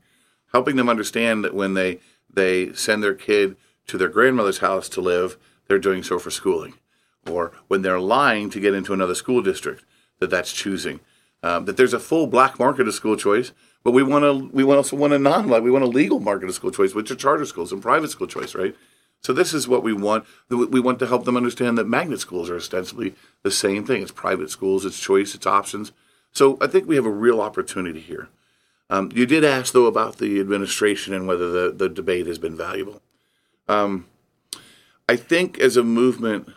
Helping 0.52 0.74
them 0.74 0.88
understand 0.88 1.44
that 1.44 1.54
when 1.54 1.74
they 1.74 2.00
they 2.28 2.72
send 2.72 3.04
their 3.04 3.14
kid 3.14 3.54
to 3.86 3.96
their 3.96 4.08
grandmother's 4.08 4.58
house 4.58 4.88
to 4.88 5.00
live, 5.00 5.38
they're 5.68 5.78
doing 5.78 6.02
so 6.02 6.18
for 6.18 6.32
schooling. 6.32 6.74
Or 7.30 7.52
when 7.68 7.82
they're 7.82 8.00
lying 8.00 8.50
to 8.50 8.58
get 8.58 8.74
into 8.74 8.92
another 8.92 9.14
school 9.14 9.42
district, 9.42 9.84
that 10.20 10.30
that's 10.30 10.52
choosing. 10.52 11.00
Um, 11.42 11.66
that 11.66 11.76
there's 11.76 11.92
a 11.92 12.00
full 12.00 12.26
black 12.26 12.58
market 12.58 12.88
of 12.88 12.94
school 12.94 13.16
choice, 13.16 13.52
but 13.82 13.90
we 13.90 14.02
want 14.02 14.22
to 14.22 14.50
we 14.54 14.64
want 14.64 14.78
also 14.78 14.96
want 14.96 15.12
a 15.12 15.18
non 15.18 15.48
we 15.62 15.70
want 15.70 15.84
a 15.84 15.88
legal 15.88 16.20
market 16.20 16.48
of 16.48 16.54
school 16.54 16.70
choice, 16.70 16.94
which 16.94 17.10
are 17.10 17.16
charter 17.16 17.44
schools 17.44 17.70
and 17.70 17.82
private 17.82 18.10
school 18.10 18.26
choice, 18.26 18.54
right? 18.54 18.74
So 19.20 19.32
this 19.32 19.54
is 19.54 19.66
what 19.66 19.82
we 19.82 19.92
want. 19.92 20.26
We 20.50 20.80
want 20.80 20.98
to 20.98 21.06
help 21.06 21.24
them 21.24 21.36
understand 21.36 21.78
that 21.78 21.86
magnet 21.86 22.20
schools 22.20 22.50
are 22.50 22.56
ostensibly 22.56 23.14
the 23.42 23.50
same 23.50 23.84
thing. 23.84 24.02
It's 24.02 24.10
private 24.10 24.50
schools, 24.50 24.84
it's 24.84 25.00
choice, 25.00 25.34
it's 25.34 25.46
options. 25.46 25.92
So 26.32 26.58
I 26.60 26.66
think 26.66 26.86
we 26.86 26.96
have 26.96 27.06
a 27.06 27.10
real 27.10 27.40
opportunity 27.40 28.00
here. 28.00 28.28
Um, 28.90 29.10
you 29.14 29.24
did 29.24 29.44
ask 29.44 29.72
though 29.72 29.86
about 29.86 30.18
the 30.18 30.40
administration 30.40 31.14
and 31.14 31.26
whether 31.26 31.50
the, 31.50 31.72
the 31.72 31.88
debate 31.88 32.26
has 32.26 32.38
been 32.38 32.56
valuable. 32.56 33.00
Um, 33.66 34.06
I 35.08 35.16
think 35.16 35.58
as 35.58 35.76
a 35.76 35.82
movement, 35.82 36.48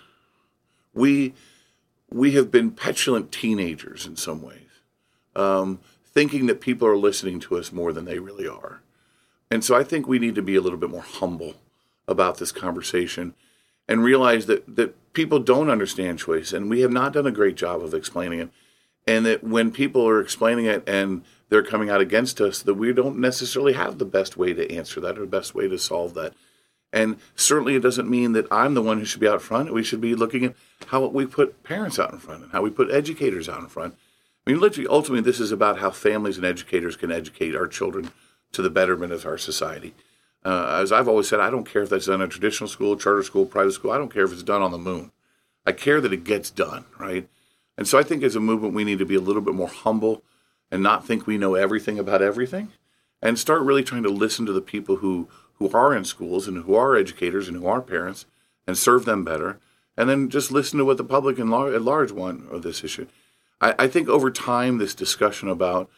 we 0.93 1.33
we 2.09 2.31
have 2.31 2.51
been 2.51 2.71
petulant 2.71 3.31
teenagers 3.31 4.05
in 4.05 4.15
some 4.15 4.41
ways, 4.41 4.81
um, 5.35 5.79
thinking 6.05 6.47
that 6.47 6.61
people 6.61 6.87
are 6.87 6.97
listening 6.97 7.39
to 7.41 7.57
us 7.57 7.71
more 7.71 7.91
than 7.91 8.05
they 8.05 8.19
really 8.19 8.47
are. 8.47 8.81
And 9.51 9.63
so 9.63 9.75
I 9.75 9.83
think 9.83 10.07
we 10.07 10.19
need 10.19 10.35
to 10.35 10.41
be 10.41 10.55
a 10.55 10.61
little 10.61 10.79
bit 10.79 10.89
more 10.89 11.01
humble 11.01 11.55
about 12.07 12.37
this 12.37 12.51
conversation 12.51 13.33
and 13.87 14.03
realize 14.03 14.45
that, 14.45 14.75
that 14.75 15.13
people 15.13 15.39
don't 15.39 15.69
understand 15.69 16.19
choice 16.19 16.51
and 16.53 16.69
we 16.69 16.81
have 16.81 16.91
not 16.91 17.13
done 17.13 17.27
a 17.27 17.31
great 17.31 17.55
job 17.55 17.81
of 17.81 17.93
explaining 17.93 18.39
it. 18.39 18.49
And 19.05 19.25
that 19.25 19.41
when 19.41 19.71
people 19.71 20.07
are 20.07 20.19
explaining 20.19 20.65
it 20.65 20.83
and 20.87 21.23
they're 21.47 21.63
coming 21.63 21.89
out 21.89 22.01
against 22.01 22.41
us, 22.41 22.61
that 22.61 22.73
we 22.73 22.91
don't 22.91 23.17
necessarily 23.17 23.71
have 23.71 23.97
the 23.97 24.05
best 24.05 24.35
way 24.35 24.53
to 24.53 24.69
answer 24.69 24.99
that 24.99 25.17
or 25.17 25.21
the 25.21 25.27
best 25.27 25.55
way 25.55 25.69
to 25.69 25.77
solve 25.77 26.13
that. 26.15 26.33
And 26.97 27.17
certainly 27.35 27.75
it 27.75 27.83
doesn't 27.83 28.09
mean 28.09 28.31
that 28.31 28.51
I'm 28.51 28.73
the 28.73 28.81
one 28.81 28.97
who 28.97 29.05
should 29.05 29.19
be 29.19 29.27
out 29.27 29.39
front. 29.39 29.71
We 29.71 29.83
should 29.83 30.01
be 30.01 30.15
looking 30.15 30.45
at 30.45 30.55
how 30.87 31.05
we 31.05 31.27
put 31.27 31.61
parents 31.61 31.99
out 31.99 32.11
in 32.11 32.17
front 32.17 32.41
and 32.41 32.51
how 32.51 32.63
we 32.63 32.71
put 32.71 32.89
educators 32.89 33.47
out 33.47 33.59
in 33.59 33.67
front. 33.67 33.95
I 34.45 34.49
mean, 34.49 34.59
literally, 34.59 34.87
ultimately, 34.89 35.21
this 35.21 35.39
is 35.39 35.51
about 35.51 35.77
how 35.77 35.91
families 35.91 36.37
and 36.37 36.45
educators 36.45 36.95
can 36.95 37.11
educate 37.11 37.55
our 37.55 37.67
children 37.67 38.09
to 38.51 38.63
the 38.63 38.71
betterment 38.71 39.13
of 39.13 39.27
our 39.27 39.37
society. 39.37 39.93
Uh, 40.43 40.79
as 40.81 40.91
I've 40.91 41.07
always 41.07 41.27
said, 41.27 41.39
I 41.39 41.51
don't 41.51 41.69
care 41.69 41.83
if 41.83 41.89
that's 41.89 42.07
done 42.07 42.19
in 42.19 42.29
traditional 42.29 42.67
school, 42.67 42.97
charter 42.97 43.21
school, 43.21 43.45
private 43.45 43.73
school. 43.73 43.91
I 43.91 43.99
don't 43.99 44.11
care 44.11 44.23
if 44.23 44.33
it's 44.33 44.41
done 44.41 44.63
on 44.63 44.71
the 44.71 44.79
moon. 44.79 45.11
I 45.67 45.73
care 45.73 46.01
that 46.01 46.13
it 46.13 46.23
gets 46.23 46.49
done, 46.49 46.85
right? 46.97 47.29
And 47.77 47.87
so 47.87 47.99
I 47.99 48.03
think 48.03 48.23
as 48.23 48.35
a 48.35 48.39
movement, 48.39 48.73
we 48.73 48.83
need 48.83 48.97
to 48.97 49.05
be 49.05 49.15
a 49.15 49.21
little 49.21 49.43
bit 49.43 49.53
more 49.53 49.67
humble 49.67 50.23
and 50.71 50.81
not 50.81 51.05
think 51.05 51.27
we 51.27 51.37
know 51.37 51.53
everything 51.53 51.99
about 51.99 52.23
everything 52.23 52.69
and 53.21 53.37
start 53.37 53.61
really 53.61 53.83
trying 53.83 54.03
to 54.03 54.09
listen 54.09 54.47
to 54.47 54.53
the 54.53 54.61
people 54.61 54.95
who 54.95 55.27
who 55.59 55.69
are 55.71 55.95
in 55.95 56.05
schools 56.05 56.47
and 56.47 56.63
who 56.63 56.75
are 56.75 56.95
educators 56.95 57.47
and 57.47 57.57
who 57.57 57.67
are 57.67 57.81
parents 57.81 58.25
and 58.65 58.77
serve 58.77 59.05
them 59.05 59.23
better, 59.23 59.59
and 59.95 60.09
then 60.09 60.29
just 60.29 60.51
listen 60.51 60.77
to 60.77 60.85
what 60.85 60.97
the 60.97 61.03
public 61.03 61.39
at 61.39 61.45
large 61.81 62.11
want 62.11 62.51
of 62.51 62.61
this 62.61 62.83
issue. 62.83 63.07
I, 63.59 63.73
I 63.79 63.87
think 63.87 64.07
over 64.07 64.29
time, 64.29 64.77
this 64.77 64.93
discussion 64.93 65.49
about 65.49 65.89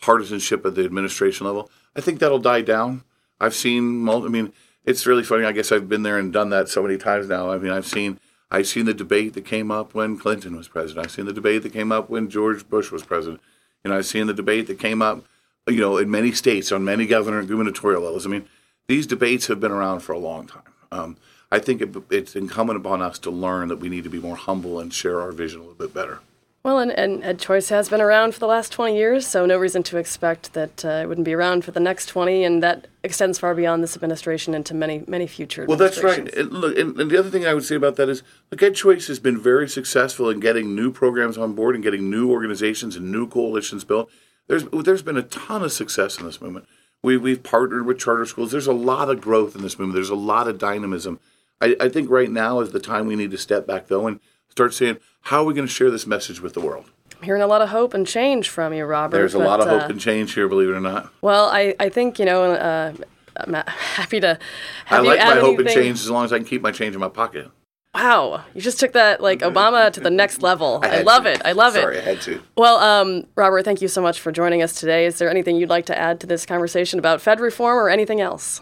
partisanship 0.00 0.66
at 0.66 0.74
the 0.74 0.84
administration 0.84 1.46
level, 1.46 1.70
I 1.94 2.00
think 2.00 2.18
that'll 2.18 2.38
die 2.38 2.62
down. 2.62 3.04
I've 3.40 3.54
seen, 3.54 4.08
I 4.08 4.18
mean, 4.28 4.52
it's 4.84 5.06
really 5.06 5.22
funny. 5.22 5.44
I 5.44 5.52
guess 5.52 5.72
I've 5.72 5.88
been 5.88 6.02
there 6.02 6.18
and 6.18 6.32
done 6.32 6.50
that 6.50 6.68
so 6.68 6.82
many 6.82 6.96
times 6.98 7.28
now. 7.28 7.50
I 7.50 7.58
mean, 7.58 7.72
I've 7.72 7.86
seen, 7.86 8.18
I've 8.50 8.66
seen 8.66 8.86
the 8.86 8.94
debate 8.94 9.34
that 9.34 9.44
came 9.44 9.70
up 9.70 9.94
when 9.94 10.18
Clinton 10.18 10.56
was 10.56 10.68
president. 10.68 11.06
I've 11.06 11.12
seen 11.12 11.26
the 11.26 11.32
debate 11.32 11.62
that 11.62 11.72
came 11.72 11.92
up 11.92 12.10
when 12.10 12.28
George 12.28 12.68
Bush 12.68 12.90
was 12.90 13.02
president. 13.02 13.40
You 13.82 13.90
know, 13.90 13.98
I've 13.98 14.06
seen 14.06 14.26
the 14.26 14.34
debate 14.34 14.66
that 14.66 14.78
came 14.78 15.02
up, 15.02 15.24
you 15.68 15.80
know, 15.80 15.98
in 15.98 16.10
many 16.10 16.32
states 16.32 16.72
on 16.72 16.84
many 16.84 17.06
governor 17.06 17.42
gubernatorial 17.42 18.02
levels. 18.02 18.26
I 18.26 18.30
mean, 18.30 18.46
these 18.86 19.06
debates 19.06 19.46
have 19.46 19.60
been 19.60 19.72
around 19.72 20.00
for 20.00 20.12
a 20.12 20.18
long 20.18 20.46
time. 20.46 20.62
Um, 20.92 21.16
I 21.50 21.58
think 21.58 21.80
it, 21.80 21.94
it's 22.10 22.36
incumbent 22.36 22.78
upon 22.78 23.02
us 23.02 23.18
to 23.20 23.30
learn 23.30 23.68
that 23.68 23.76
we 23.76 23.88
need 23.88 24.04
to 24.04 24.10
be 24.10 24.18
more 24.18 24.36
humble 24.36 24.80
and 24.80 24.92
share 24.92 25.20
our 25.20 25.32
vision 25.32 25.60
a 25.60 25.62
little 25.62 25.76
bit 25.76 25.94
better. 25.94 26.20
Well, 26.64 26.78
and, 26.78 26.92
and 26.92 27.22
Ed 27.22 27.38
Choice 27.38 27.68
has 27.68 27.90
been 27.90 28.00
around 28.00 28.32
for 28.32 28.40
the 28.40 28.46
last 28.46 28.72
20 28.72 28.96
years, 28.96 29.26
so 29.26 29.44
no 29.44 29.58
reason 29.58 29.82
to 29.82 29.98
expect 29.98 30.54
that 30.54 30.82
uh, 30.82 31.02
it 31.02 31.08
wouldn't 31.08 31.26
be 31.26 31.34
around 31.34 31.62
for 31.62 31.72
the 31.72 31.80
next 31.80 32.06
20, 32.06 32.42
and 32.42 32.62
that 32.62 32.86
extends 33.02 33.38
far 33.38 33.54
beyond 33.54 33.82
this 33.82 33.94
administration 33.94 34.54
into 34.54 34.72
many, 34.72 35.04
many 35.06 35.26
future 35.26 35.66
Well, 35.68 35.76
that's 35.76 36.02
right. 36.02 36.26
And 36.34 36.50
look, 36.50 36.78
and, 36.78 36.98
and, 36.98 37.10
the 37.10 37.18
other 37.18 37.28
thing 37.28 37.46
I 37.46 37.52
would 37.52 37.66
say 37.66 37.74
about 37.74 37.96
that 37.96 38.08
is, 38.08 38.22
look, 38.50 38.62
Ed 38.62 38.74
Choice 38.76 39.08
has 39.08 39.18
been 39.18 39.38
very 39.38 39.68
successful 39.68 40.30
in 40.30 40.40
getting 40.40 40.74
new 40.74 40.90
programs 40.90 41.36
on 41.36 41.52
board 41.52 41.74
and 41.74 41.84
getting 41.84 42.08
new 42.08 42.30
organizations 42.30 42.96
and 42.96 43.12
new 43.12 43.28
coalitions 43.28 43.84
built. 43.84 44.10
There's 44.48 44.64
there's 44.64 45.02
been 45.02 45.18
a 45.18 45.22
ton 45.22 45.62
of 45.62 45.72
success 45.72 46.18
in 46.18 46.24
this 46.24 46.40
movement. 46.40 46.66
We 47.04 47.18
we've 47.18 47.42
partnered 47.42 47.84
with 47.84 47.98
charter 47.98 48.24
schools. 48.24 48.50
There's 48.50 48.66
a 48.66 48.72
lot 48.72 49.10
of 49.10 49.20
growth 49.20 49.54
in 49.54 49.60
this 49.60 49.78
movement. 49.78 49.94
There's 49.94 50.08
a 50.08 50.14
lot 50.14 50.48
of 50.48 50.58
dynamism. 50.58 51.20
I, 51.60 51.76
I 51.78 51.90
think 51.90 52.08
right 52.08 52.30
now 52.30 52.60
is 52.60 52.72
the 52.72 52.80
time 52.80 53.06
we 53.06 53.14
need 53.14 53.30
to 53.32 53.36
step 53.36 53.66
back 53.66 53.88
though 53.88 54.06
and 54.06 54.20
start 54.48 54.72
saying 54.72 54.96
how 55.20 55.42
are 55.42 55.44
we 55.44 55.52
going 55.52 55.66
to 55.66 55.72
share 55.72 55.90
this 55.90 56.06
message 56.06 56.40
with 56.40 56.54
the 56.54 56.60
world. 56.60 56.90
I'm 57.14 57.22
hearing 57.22 57.42
a 57.42 57.46
lot 57.46 57.60
of 57.60 57.68
hope 57.68 57.92
and 57.92 58.06
change 58.06 58.48
from 58.48 58.72
you, 58.72 58.86
Robert. 58.86 59.18
There's 59.18 59.34
a 59.34 59.38
but, 59.38 59.46
lot 59.46 59.60
of 59.60 59.68
hope 59.68 59.82
uh, 59.82 59.88
and 59.88 60.00
change 60.00 60.32
here, 60.32 60.48
believe 60.48 60.70
it 60.70 60.72
or 60.72 60.80
not. 60.80 61.12
Well, 61.20 61.50
I, 61.50 61.74
I 61.78 61.90
think 61.90 62.18
you 62.18 62.24
know. 62.24 62.52
Uh, 62.52 62.94
I'm 63.36 63.52
happy 63.66 64.20
to. 64.20 64.38
Have 64.86 65.04
I 65.04 65.06
like 65.06 65.18
my 65.18 65.40
hope 65.40 65.58
and 65.58 65.68
change 65.68 66.00
as 66.00 66.10
long 66.10 66.24
as 66.24 66.32
I 66.32 66.38
can 66.38 66.46
keep 66.46 66.62
my 66.62 66.72
change 66.72 66.94
in 66.94 67.00
my 67.00 67.08
pocket. 67.08 67.50
Wow, 67.94 68.44
you 68.54 68.60
just 68.60 68.80
took 68.80 68.92
that 68.94 69.20
like 69.20 69.40
Obama 69.40 69.92
to 69.92 70.00
the 70.00 70.10
next 70.10 70.42
level. 70.42 70.80
I, 70.82 70.88
had 70.88 71.06
love 71.06 71.24
to. 71.24 71.32
it. 71.32 71.42
I 71.44 71.52
love 71.52 71.74
Sorry, 71.74 71.96
it. 71.96 72.02
Sorry, 72.02 72.10
I 72.10 72.14
had 72.14 72.22
to. 72.22 72.42
Well, 72.56 72.76
um, 72.78 73.26
Robert, 73.36 73.64
thank 73.64 73.80
you 73.80 73.86
so 73.86 74.02
much 74.02 74.20
for 74.20 74.32
joining 74.32 74.62
us 74.62 74.80
today. 74.80 75.06
Is 75.06 75.18
there 75.18 75.30
anything 75.30 75.56
you'd 75.56 75.68
like 75.68 75.86
to 75.86 75.96
add 75.96 76.18
to 76.20 76.26
this 76.26 76.44
conversation 76.44 76.98
about 76.98 77.20
Fed 77.20 77.38
reform 77.38 77.78
or 77.78 77.88
anything 77.88 78.20
else? 78.20 78.60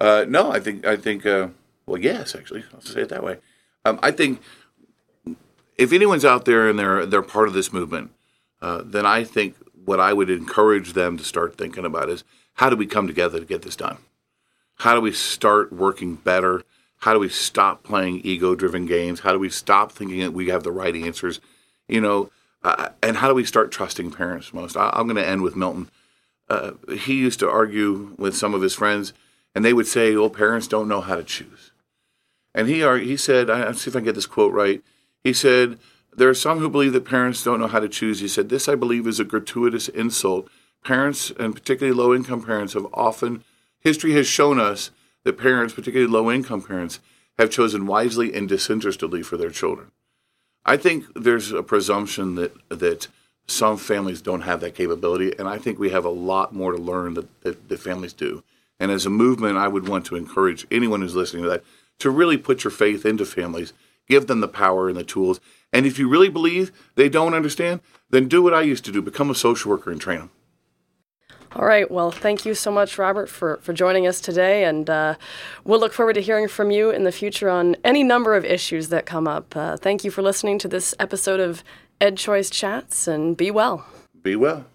Uh, 0.00 0.26
no, 0.28 0.52
I 0.52 0.60
think 0.60 0.86
I 0.86 0.96
think 0.96 1.26
uh, 1.26 1.48
well, 1.86 2.00
yes, 2.00 2.34
actually, 2.36 2.64
I'll 2.72 2.80
say 2.80 3.02
it 3.02 3.08
that 3.08 3.24
way. 3.24 3.38
Um, 3.84 3.98
I 4.02 4.12
think 4.12 4.40
if 5.76 5.92
anyone's 5.92 6.24
out 6.24 6.44
there 6.44 6.68
and 6.68 6.78
they're 6.78 7.04
they're 7.04 7.22
part 7.22 7.48
of 7.48 7.54
this 7.54 7.72
movement, 7.72 8.12
uh, 8.60 8.82
then 8.84 9.06
I 9.06 9.24
think 9.24 9.56
what 9.84 9.98
I 9.98 10.12
would 10.12 10.30
encourage 10.30 10.92
them 10.92 11.18
to 11.18 11.24
start 11.24 11.58
thinking 11.58 11.84
about 11.84 12.08
is 12.08 12.22
how 12.54 12.70
do 12.70 12.76
we 12.76 12.86
come 12.86 13.08
together 13.08 13.40
to 13.40 13.44
get 13.44 13.62
this 13.62 13.74
done? 13.74 13.98
How 14.76 14.94
do 14.94 15.00
we 15.00 15.12
start 15.12 15.72
working 15.72 16.14
better? 16.14 16.62
How 17.02 17.12
do 17.12 17.18
we 17.18 17.28
stop 17.28 17.82
playing 17.82 18.20
ego-driven 18.22 18.86
games? 18.86 19.20
How 19.20 19.32
do 19.32 19.38
we 19.40 19.50
stop 19.50 19.90
thinking 19.90 20.20
that 20.20 20.32
we 20.32 20.50
have 20.50 20.62
the 20.62 20.70
right 20.70 20.94
answers? 20.94 21.40
You 21.88 22.00
know, 22.00 22.30
uh, 22.62 22.90
and 23.02 23.16
how 23.16 23.26
do 23.26 23.34
we 23.34 23.44
start 23.44 23.72
trusting 23.72 24.12
parents 24.12 24.54
most? 24.54 24.76
I, 24.76 24.88
I'm 24.94 25.06
going 25.08 25.16
to 25.16 25.26
end 25.26 25.42
with 25.42 25.56
Milton. 25.56 25.90
Uh, 26.48 26.72
he 26.96 27.14
used 27.14 27.40
to 27.40 27.50
argue 27.50 28.14
with 28.18 28.36
some 28.36 28.54
of 28.54 28.62
his 28.62 28.74
friends, 28.74 29.12
and 29.52 29.64
they 29.64 29.72
would 29.72 29.88
say, 29.88 30.14
"Well, 30.14 30.30
parents 30.30 30.68
don't 30.68 30.86
know 30.86 31.00
how 31.00 31.16
to 31.16 31.24
choose." 31.24 31.72
And 32.54 32.68
he 32.68 32.84
ar- 32.84 32.98
he 32.98 33.16
said, 33.16 33.50
I, 33.50 33.62
I'll 33.62 33.74
see 33.74 33.90
if 33.90 33.96
I 33.96 33.98
can 33.98 34.04
get 34.04 34.14
this 34.14 34.26
quote 34.26 34.52
right. 34.52 34.80
He 35.24 35.32
said, 35.32 35.80
"There 36.16 36.28
are 36.28 36.34
some 36.34 36.60
who 36.60 36.70
believe 36.70 36.92
that 36.92 37.04
parents 37.04 37.42
don't 37.42 37.58
know 37.58 37.66
how 37.66 37.80
to 37.80 37.88
choose." 37.88 38.20
He 38.20 38.28
said, 38.28 38.48
"This, 38.48 38.68
I 38.68 38.76
believe, 38.76 39.08
is 39.08 39.18
a 39.18 39.24
gratuitous 39.24 39.88
insult. 39.88 40.48
Parents, 40.84 41.32
and 41.36 41.52
particularly 41.52 41.98
low-income 41.98 42.44
parents, 42.44 42.74
have 42.74 42.86
often 42.94 43.42
history 43.80 44.12
has 44.12 44.28
shown 44.28 44.60
us 44.60 44.92
that 45.24 45.38
parents, 45.38 45.74
particularly 45.74 46.10
low-income 46.10 46.62
parents, 46.62 47.00
have 47.38 47.50
chosen 47.50 47.86
wisely 47.86 48.34
and 48.34 48.48
disinterestedly 48.48 49.22
for 49.22 49.36
their 49.36 49.50
children." 49.50 49.90
I 50.64 50.76
think 50.76 51.06
there's 51.14 51.52
a 51.52 51.62
presumption 51.62 52.36
that 52.36 52.52
that 52.68 53.08
some 53.46 53.76
families 53.76 54.22
don't 54.22 54.42
have 54.42 54.60
that 54.60 54.74
capability, 54.74 55.36
and 55.38 55.48
I 55.48 55.58
think 55.58 55.78
we 55.78 55.90
have 55.90 56.04
a 56.04 56.10
lot 56.10 56.54
more 56.54 56.72
to 56.72 56.78
learn 56.78 57.14
that, 57.14 57.42
that, 57.42 57.68
that 57.68 57.80
families 57.80 58.12
do. 58.12 58.44
And 58.78 58.90
as 58.90 59.04
a 59.04 59.10
movement, 59.10 59.56
I 59.56 59.68
would 59.68 59.88
want 59.88 60.06
to 60.06 60.16
encourage 60.16 60.66
anyone 60.70 61.02
who's 61.02 61.16
listening 61.16 61.42
to 61.42 61.48
that 61.50 61.64
to 61.98 62.10
really 62.10 62.36
put 62.36 62.62
your 62.62 62.70
faith 62.70 63.04
into 63.04 63.24
families, 63.24 63.72
give 64.08 64.28
them 64.28 64.40
the 64.40 64.48
power 64.48 64.88
and 64.88 64.96
the 64.96 65.04
tools. 65.04 65.40
And 65.72 65.86
if 65.86 65.98
you 65.98 66.08
really 66.08 66.28
believe 66.28 66.70
they 66.94 67.08
don't 67.08 67.34
understand, 67.34 67.80
then 68.10 68.28
do 68.28 68.42
what 68.42 68.54
I 68.54 68.62
used 68.62 68.84
to 68.84 68.92
do: 68.92 69.02
become 69.02 69.30
a 69.30 69.34
social 69.34 69.70
worker 69.70 69.90
and 69.90 70.00
train 70.00 70.18
them. 70.18 70.30
All 71.54 71.66
right. 71.66 71.90
Well, 71.90 72.10
thank 72.10 72.46
you 72.46 72.54
so 72.54 72.70
much, 72.70 72.96
Robert, 72.96 73.28
for, 73.28 73.58
for 73.62 73.72
joining 73.72 74.06
us 74.06 74.20
today. 74.20 74.64
And 74.64 74.88
uh, 74.88 75.16
we'll 75.64 75.80
look 75.80 75.92
forward 75.92 76.14
to 76.14 76.22
hearing 76.22 76.48
from 76.48 76.70
you 76.70 76.90
in 76.90 77.04
the 77.04 77.12
future 77.12 77.50
on 77.50 77.76
any 77.84 78.02
number 78.02 78.34
of 78.34 78.44
issues 78.44 78.88
that 78.88 79.04
come 79.04 79.28
up. 79.28 79.54
Uh, 79.54 79.76
thank 79.76 80.02
you 80.02 80.10
for 80.10 80.22
listening 80.22 80.58
to 80.60 80.68
this 80.68 80.94
episode 80.98 81.40
of 81.40 81.62
Ed 82.00 82.16
Choice 82.16 82.50
Chats, 82.50 83.06
and 83.06 83.36
be 83.36 83.50
well. 83.50 83.86
Be 84.22 84.34
well. 84.34 84.66